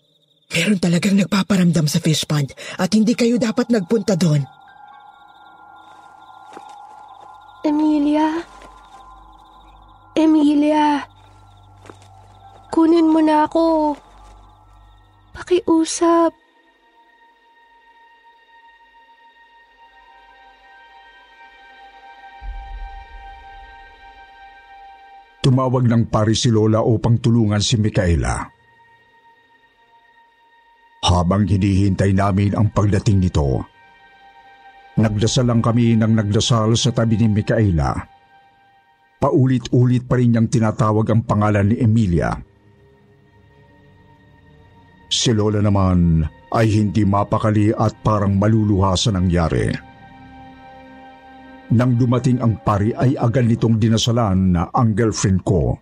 Meron 0.52 0.78
talagang 0.78 1.16
nagpaparamdam 1.16 1.88
sa 1.88 2.02
fish 2.02 2.26
pond 2.28 2.52
at 2.78 2.90
hindi 2.92 3.16
kayo 3.16 3.40
dapat 3.40 3.72
nagpunta 3.72 4.14
doon. 4.18 4.44
Emilia? 7.64 8.44
Emilia? 10.14 11.00
Kunin 12.68 13.08
mo 13.08 13.24
na 13.24 13.48
ako. 13.48 13.96
Pakiusap. 15.32 16.43
Tumawag 25.44 25.84
ng 25.84 26.08
pari 26.08 26.32
si 26.32 26.48
Lola 26.48 26.80
upang 26.80 27.20
tulungan 27.20 27.60
si 27.60 27.76
Micaela. 27.76 28.48
Habang 31.04 31.44
hinihintay 31.44 32.16
namin 32.16 32.56
ang 32.56 32.72
pagdating 32.72 33.20
nito, 33.20 33.60
nagdasal 34.96 35.44
lang 35.44 35.60
kami 35.60 36.00
ng 36.00 36.16
nagdasal 36.16 36.72
sa 36.80 36.96
tabi 36.96 37.20
ni 37.20 37.28
Micaela. 37.28 37.92
Paulit-ulit 39.20 40.08
pa 40.08 40.16
rin 40.16 40.32
niyang 40.32 40.48
tinatawag 40.48 41.12
ang 41.12 41.28
pangalan 41.28 41.68
ni 41.68 41.76
Emilia. 41.76 42.32
Si 45.12 45.28
Lola 45.36 45.60
naman 45.60 46.24
ay 46.56 46.72
hindi 46.72 47.04
mapakali 47.04 47.68
at 47.76 47.92
parang 48.00 48.40
maluluha 48.40 48.96
sa 48.96 49.12
nangyari. 49.12 49.93
Nang 51.74 51.98
dumating 51.98 52.38
ang 52.38 52.54
pari 52.62 52.94
ay 52.94 53.18
agad 53.18 53.50
nitong 53.50 53.82
dinasalan 53.82 54.54
na 54.54 54.70
ang 54.70 54.94
girlfriend 54.94 55.42
ko. 55.42 55.74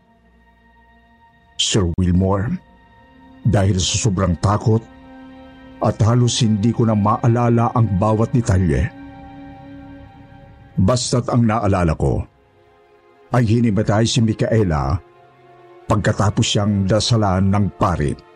Sir 1.61 1.85
Wilmore, 2.01 2.49
dahil 3.45 3.77
sa 3.77 4.09
sobrang 4.09 4.33
takot 4.41 4.81
at 5.85 6.01
halos 6.01 6.41
hindi 6.41 6.73
ko 6.73 6.89
na 6.89 6.97
maalala 6.97 7.77
ang 7.77 8.01
bawat 8.01 8.33
detalye. 8.33 8.89
Basta't 10.81 11.29
ang 11.29 11.45
naalala 11.45 11.93
ko 11.93 12.25
ay 13.37 13.45
hinimatay 13.45 14.09
si 14.09 14.25
Micaela 14.25 14.97
pagkatapos 15.85 16.47
siyang 16.47 16.89
dasalan 16.89 17.53
ng 17.53 17.67
pari. 17.77 18.32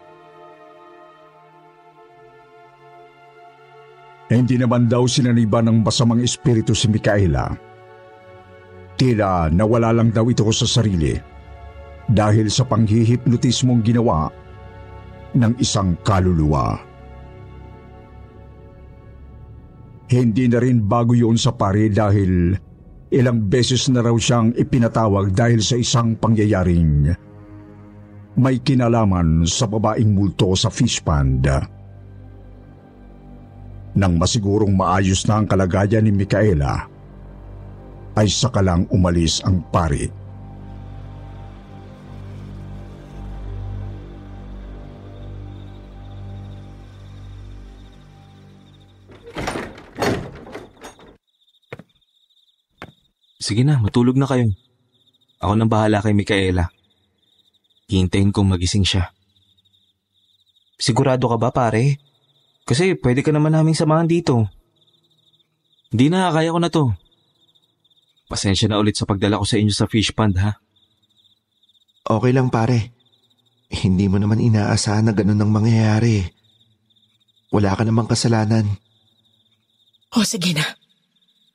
Hindi 4.27 4.59
naman 4.59 4.91
daw 4.91 5.07
sinaniba 5.07 5.63
ng 5.63 5.87
masamang 5.87 6.19
espiritu 6.19 6.75
si 6.75 6.91
Micaela. 6.91 7.55
Tila 8.99 9.53
nawala 9.53 9.95
lang 9.95 10.11
daw 10.11 10.27
ito 10.27 10.43
sa 10.51 10.67
sarili 10.67 11.15
dahil 12.11 12.51
sa 12.51 12.67
panghihipnotismong 12.67 13.85
ginawa 13.87 14.27
ng 15.37 15.53
isang 15.63 15.95
kaluluwa. 16.03 16.75
Hindi 20.07 20.47
na 20.47 20.59
rin 20.63 20.87
bago 20.87 21.15
yun 21.15 21.35
sa 21.39 21.55
pare 21.55 21.91
dahil 21.91 22.55
ilang 23.11 23.47
beses 23.47 23.87
na 23.91 24.03
raw 24.03 24.15
siyang 24.15 24.55
ipinatawag 24.55 25.35
dahil 25.35 25.63
sa 25.63 25.79
isang 25.79 26.19
pangyayaring 26.19 27.15
may 28.37 28.61
kinalaman 28.61 29.49
sa 29.49 29.65
babaeng 29.65 30.13
multo 30.13 30.53
sa 30.53 30.69
fish 30.69 31.01
pond. 31.01 31.76
Nang 33.97 34.21
masigurong 34.21 34.77
maayos 34.77 35.25
na 35.25 35.41
ang 35.41 35.49
kalagayan 35.49 36.05
ni 36.05 36.13
Micaela, 36.13 36.85
ay 38.17 38.29
sakalang 38.29 38.85
umalis 38.93 39.41
ang 39.41 39.65
pari. 39.73 40.09
Sige 53.47 53.63
na, 53.63 53.79
matulog 53.79 54.19
na 54.19 54.27
kayo. 54.27 54.51
Ako 55.39 55.55
nang 55.55 55.71
bahala 55.71 56.03
kay 56.03 56.13
Micaela. 56.13 56.69
Hihintayin 57.87 58.35
kong 58.35 58.51
magising 58.51 58.83
siya. 58.83 59.15
Sigurado 60.77 61.31
ka 61.31 61.39
ba 61.39 61.55
pare? 61.55 62.03
Kasi 62.67 62.99
pwede 62.99 63.23
ka 63.23 63.31
naman 63.31 63.55
naming 63.55 63.79
samahan 63.79 64.11
dito. 64.11 64.51
Hindi 65.95 66.11
na, 66.11 66.35
kaya 66.35 66.51
ko 66.51 66.59
na 66.59 66.67
to. 66.67 66.91
Pasensya 68.27 68.67
na 68.67 68.83
ulit 68.83 68.99
sa 68.99 69.07
pagdala 69.07 69.39
ko 69.39 69.47
sa 69.47 69.55
inyo 69.55 69.71
sa 69.71 69.87
fish 69.87 70.11
pond 70.11 70.35
ha. 70.43 70.59
Okay 72.03 72.35
lang 72.35 72.51
pare. 72.51 72.91
Hindi 73.71 74.11
mo 74.11 74.19
naman 74.19 74.43
inaasahan 74.43 75.07
na 75.07 75.15
ganun 75.15 75.39
ang 75.39 75.51
mangyayari. 75.55 76.27
Wala 77.55 77.79
ka 77.79 77.87
namang 77.87 78.11
kasalanan. 78.11 78.67
O 80.19 80.27
sige 80.27 80.55
na. 80.59 80.67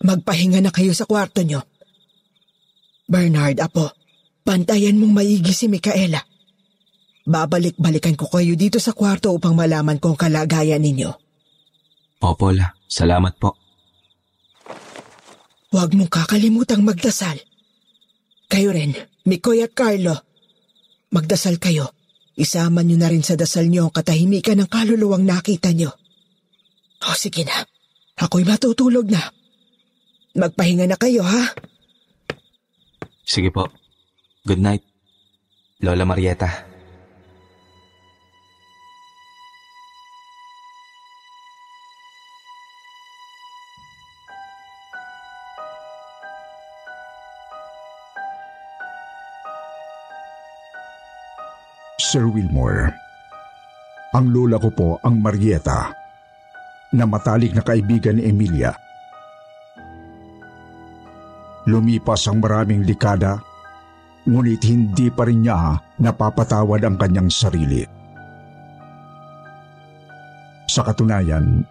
Magpahinga 0.01 0.63
na 0.63 0.71
kayo 0.71 0.95
sa 0.95 1.03
kwarto 1.03 1.43
nyo. 1.43 1.59
Bernard, 3.11 3.59
apo, 3.59 3.91
pantayan 4.47 4.95
mong 4.95 5.11
maigi 5.11 5.51
si 5.51 5.67
Micaela. 5.67 6.23
Babalik-balikan 7.21 8.17
ko 8.17 8.25
kayo 8.29 8.57
dito 8.57 8.81
sa 8.81 8.97
kwarto 8.97 9.29
upang 9.29 9.53
malaman 9.53 10.01
kung 10.01 10.17
kalagayan 10.17 10.81
ninyo. 10.81 11.11
Opo, 12.21 12.49
La. 12.49 12.73
Salamat 12.91 13.39
po. 13.39 13.55
Huwag 15.71 15.95
mong 15.95 16.11
kakalimutang 16.11 16.83
magdasal. 16.83 17.39
Kayo 18.51 18.75
rin, 18.75 18.91
Mikoy 19.23 19.63
at 19.63 19.71
Carlo. 19.71 20.19
Magdasal 21.15 21.55
kayo. 21.55 21.95
Isama 22.35 22.83
niyo 22.83 22.99
na 22.99 23.07
rin 23.07 23.23
sa 23.23 23.39
dasal 23.39 23.71
niyo 23.71 23.87
ang 23.87 23.93
katahimikan 23.95 24.59
ng 24.59 24.67
kaluluwang 24.67 25.23
nakita 25.23 25.71
niyo. 25.71 25.95
O 27.07 27.15
sige 27.15 27.47
na, 27.47 27.63
ako'y 28.19 28.43
matutulog 28.43 29.07
na. 29.07 29.31
Magpahinga 30.35 30.87
na 30.87 30.99
kayo 30.99 31.23
ha. 31.23 31.55
Sige 33.23 33.51
po. 33.51 33.71
Good 34.43 34.59
night, 34.59 34.83
Lola 35.79 36.03
Marieta. 36.03 36.70
Sir 52.01 52.25
Wilmore. 52.25 52.89
Ang 54.17 54.33
lola 54.33 54.57
ko 54.57 54.73
po 54.73 54.89
ang 55.05 55.21
Marieta, 55.21 55.93
na 56.97 57.05
matalik 57.05 57.53
na 57.53 57.61
kaibigan 57.61 58.17
ni 58.17 58.25
Emilia. 58.25 58.73
Lumipas 61.69 62.25
ang 62.25 62.41
maraming 62.41 62.81
dekada, 62.81 63.37
ngunit 64.25 64.65
hindi 64.65 65.13
pa 65.13 65.29
rin 65.29 65.45
niya 65.45 65.77
napapatawad 66.01 66.81
ang 66.81 66.97
kanyang 66.97 67.29
sarili. 67.29 67.85
Sa 70.65 70.81
katunayan, 70.81 71.61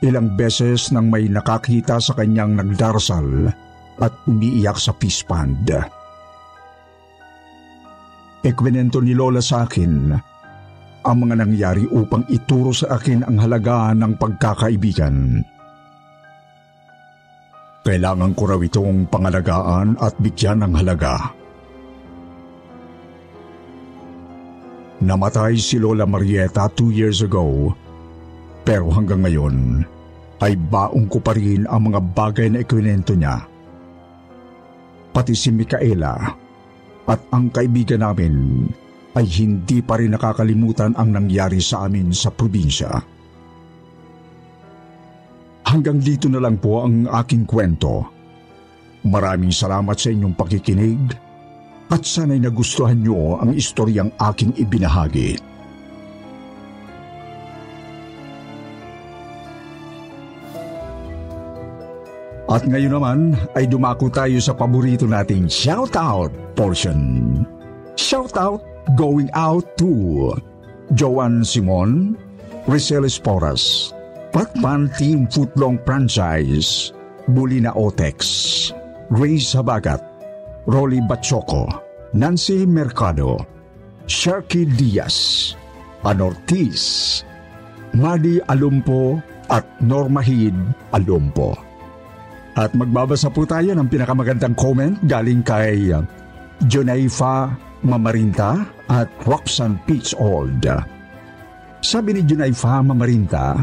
ilang 0.00 0.32
beses 0.40 0.88
nang 0.88 1.12
may 1.12 1.28
nakakita 1.28 2.00
sa 2.00 2.16
kanyang 2.16 2.56
nagdarasal 2.56 3.52
at 4.00 4.12
umiiyak 4.24 4.80
sa 4.80 4.96
peace 4.96 5.20
band. 5.20 5.68
Ekwenento 8.44 9.00
ni 9.00 9.16
Lola 9.16 9.40
sa 9.40 9.64
akin 9.64 10.12
ang 11.04 11.16
mga 11.16 11.34
nangyari 11.40 11.88
upang 11.88 12.28
ituro 12.28 12.76
sa 12.76 13.00
akin 13.00 13.24
ang 13.24 13.40
halaga 13.40 13.96
ng 13.96 14.20
pagkakaibigan. 14.20 15.40
Kailangan 17.84 18.32
ko 18.36 18.42
raw 18.44 18.60
itong 18.60 19.08
pangalagaan 19.08 19.96
at 19.96 20.12
bigyan 20.20 20.60
ng 20.60 20.72
halaga. 20.76 21.32
Namatay 25.00 25.56
si 25.56 25.80
Lola 25.80 26.04
Marieta 26.04 26.68
two 26.72 26.92
years 26.92 27.24
ago, 27.24 27.72
pero 28.60 28.92
hanggang 28.92 29.24
ngayon 29.24 29.84
ay 30.44 30.52
baong 30.56 31.08
ko 31.08 31.16
pa 31.20 31.32
rin 31.32 31.64
ang 31.64 31.88
mga 31.88 32.00
bagay 32.12 32.52
na 32.52 32.60
ikwinento 32.60 33.16
niya. 33.16 33.40
Pati 35.16 35.32
si 35.32 35.48
Micaela, 35.48 36.43
at 37.04 37.20
ang 37.32 37.52
kaibigan 37.52 38.00
namin 38.00 38.64
ay 39.14 39.26
hindi 39.28 39.78
pa 39.84 40.00
rin 40.00 40.16
nakakalimutan 40.16 40.96
ang 40.98 41.14
nangyari 41.14 41.62
sa 41.62 41.86
amin 41.86 42.10
sa 42.10 42.34
probinsya. 42.34 42.90
Hanggang 45.64 45.98
dito 46.02 46.26
na 46.28 46.42
lang 46.42 46.58
po 46.58 46.84
ang 46.84 47.06
aking 47.08 47.46
kwento. 47.46 48.04
Maraming 49.04 49.52
salamat 49.52 49.96
sa 49.96 50.10
inyong 50.10 50.34
pakikinig 50.34 51.02
at 51.92 52.02
sana'y 52.02 52.40
nagustuhan 52.40 53.00
niyo 53.00 53.36
ang 53.38 53.52
istoryang 53.52 54.10
aking 54.18 54.56
ibinahagi. 54.56 55.53
At 62.54 62.62
ngayon 62.70 62.94
naman 62.94 63.34
ay 63.58 63.66
dumako 63.66 64.06
tayo 64.14 64.38
sa 64.38 64.54
paborito 64.54 65.10
nating 65.10 65.50
shoutout 65.50 66.30
portion. 66.54 67.42
Shoutout 67.98 68.62
going 68.94 69.26
out 69.34 69.66
to 69.82 70.30
Joan 70.94 71.42
Simon, 71.42 72.14
Rizal 72.70 73.10
Esporas, 73.10 73.90
Patman 74.30 74.86
Team 74.94 75.26
Footlong 75.26 75.82
Franchise, 75.82 76.94
Bulina 77.26 77.74
Otex, 77.74 78.22
Ray 79.10 79.42
Sabagat, 79.42 79.98
Rolly 80.70 81.02
Bachoco, 81.10 81.66
Nancy 82.14 82.62
Mercado, 82.70 83.42
Sharky 84.06 84.62
Diaz, 84.78 85.58
Anortiz, 86.06 87.26
Madi 87.98 88.38
Alumpo 88.46 89.18
at 89.50 89.66
Norma 89.82 90.22
Hid 90.22 90.54
Alumpo. 90.94 91.73
At 92.54 92.70
magbabasa 92.70 93.34
po 93.34 93.42
tayo 93.42 93.74
ng 93.74 93.90
pinakamagandang 93.90 94.54
comment 94.54 94.94
galing 95.10 95.42
kay 95.42 95.90
Jonaifa 96.70 97.50
Mamarinta 97.82 98.62
at 98.86 99.10
Roxanne 99.26 99.82
Peach 99.90 100.14
Old. 100.14 100.62
Sabi 101.82 102.10
ni 102.14 102.22
Jonaifa 102.22 102.78
Mamarinta, 102.78 103.58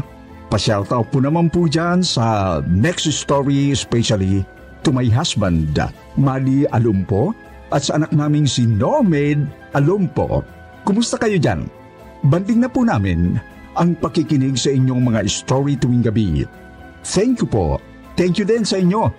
pa-shoutout 0.52 1.08
po 1.08 1.24
naman 1.24 1.48
po 1.48 1.64
dyan 1.64 2.04
sa 2.04 2.60
next 2.68 3.08
story 3.08 3.72
especially 3.72 4.44
to 4.84 4.92
my 4.92 5.08
husband, 5.08 5.72
Mali 6.20 6.68
Alumpo, 6.76 7.32
at 7.72 7.88
sa 7.88 7.96
anak 7.96 8.12
naming 8.12 8.44
si 8.44 8.68
Normed 8.68 9.48
Alumpo. 9.72 10.44
Kumusta 10.84 11.16
kayo 11.16 11.40
dyan? 11.40 11.64
Banding 12.28 12.60
na 12.60 12.68
po 12.68 12.84
namin 12.84 13.40
ang 13.72 13.96
pakikinig 13.96 14.60
sa 14.60 14.68
inyong 14.68 15.00
mga 15.00 15.24
story 15.32 15.80
tuwing 15.80 16.04
gabi. 16.04 16.44
Thank 17.02 17.40
you 17.40 17.48
po 17.48 17.80
Thank 18.22 18.38
you 18.38 18.46
din 18.46 18.62
sa 18.62 18.78
inyo. 18.78 19.10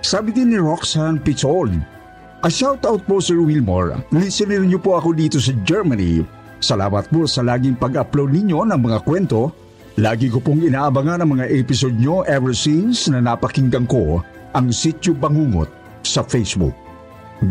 Sabi 0.00 0.32
din 0.32 0.48
ni 0.48 0.56
Roxanne 0.56 1.20
Pichol, 1.20 1.68
A 2.40 2.48
shoutout 2.48 3.04
po 3.04 3.20
Sir 3.20 3.36
Wilmore. 3.44 4.08
Listener 4.08 4.64
niyo 4.64 4.80
po 4.80 4.96
ako 4.96 5.12
dito 5.12 5.36
sa 5.36 5.52
Germany. 5.68 6.24
Salamat 6.56 7.12
po 7.12 7.28
sa 7.28 7.44
laging 7.44 7.76
pag-upload 7.76 8.32
ninyo 8.32 8.64
ng 8.72 8.80
mga 8.80 9.04
kwento. 9.04 9.52
Lagi 10.00 10.32
ko 10.32 10.40
pong 10.40 10.64
inaabangan 10.64 11.20
ang 11.20 11.36
mga 11.36 11.52
episode 11.52 11.92
nyo 12.00 12.24
ever 12.24 12.56
since 12.56 13.04
na 13.12 13.20
napakinggan 13.20 13.84
ko 13.84 14.24
ang 14.56 14.72
Sityo 14.72 15.12
Bangungot 15.12 15.68
sa 16.00 16.24
Facebook. 16.24 16.72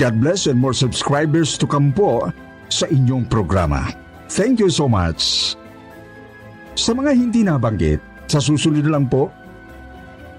God 0.01 0.17
bless 0.17 0.49
and 0.49 0.57
more 0.57 0.73
subscribers 0.73 1.61
to 1.61 1.69
come 1.69 1.93
po 1.93 2.33
sa 2.73 2.89
inyong 2.89 3.29
programa. 3.29 3.85
Thank 4.33 4.57
you 4.57 4.73
so 4.73 4.89
much. 4.89 5.53
Sa 6.73 6.97
mga 6.97 7.13
hindi 7.13 7.45
nabanggit, 7.45 8.01
sa 8.25 8.41
susunod 8.41 8.89
lang 8.89 9.05
po, 9.05 9.29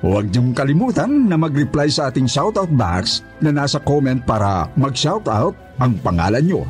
Huwag 0.03 0.35
niyong 0.35 0.51
kalimutan 0.51 1.31
na 1.31 1.39
mag-reply 1.39 1.87
sa 1.87 2.11
ating 2.11 2.27
shoutout 2.27 2.67
box 2.75 3.23
na 3.39 3.55
nasa 3.55 3.79
comment 3.79 4.19
para 4.19 4.67
mag-shoutout 4.75 5.55
ang 5.79 5.95
pangalan 6.03 6.43
niyo. 6.43 6.67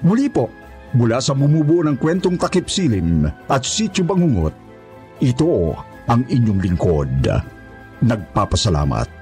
Muli 0.00 0.32
po, 0.32 0.48
mula 0.96 1.20
sa 1.20 1.36
bumubuo 1.36 1.84
ng 1.84 2.00
kwentong 2.00 2.40
takip 2.40 2.72
silim 2.72 3.28
at 3.28 3.60
sityo 3.60 4.08
bangungot, 4.08 4.56
ito 5.20 5.76
ang 6.08 6.24
inyong 6.32 6.64
lingkod. 6.64 7.28
Nagpapasalamat. 8.00 9.19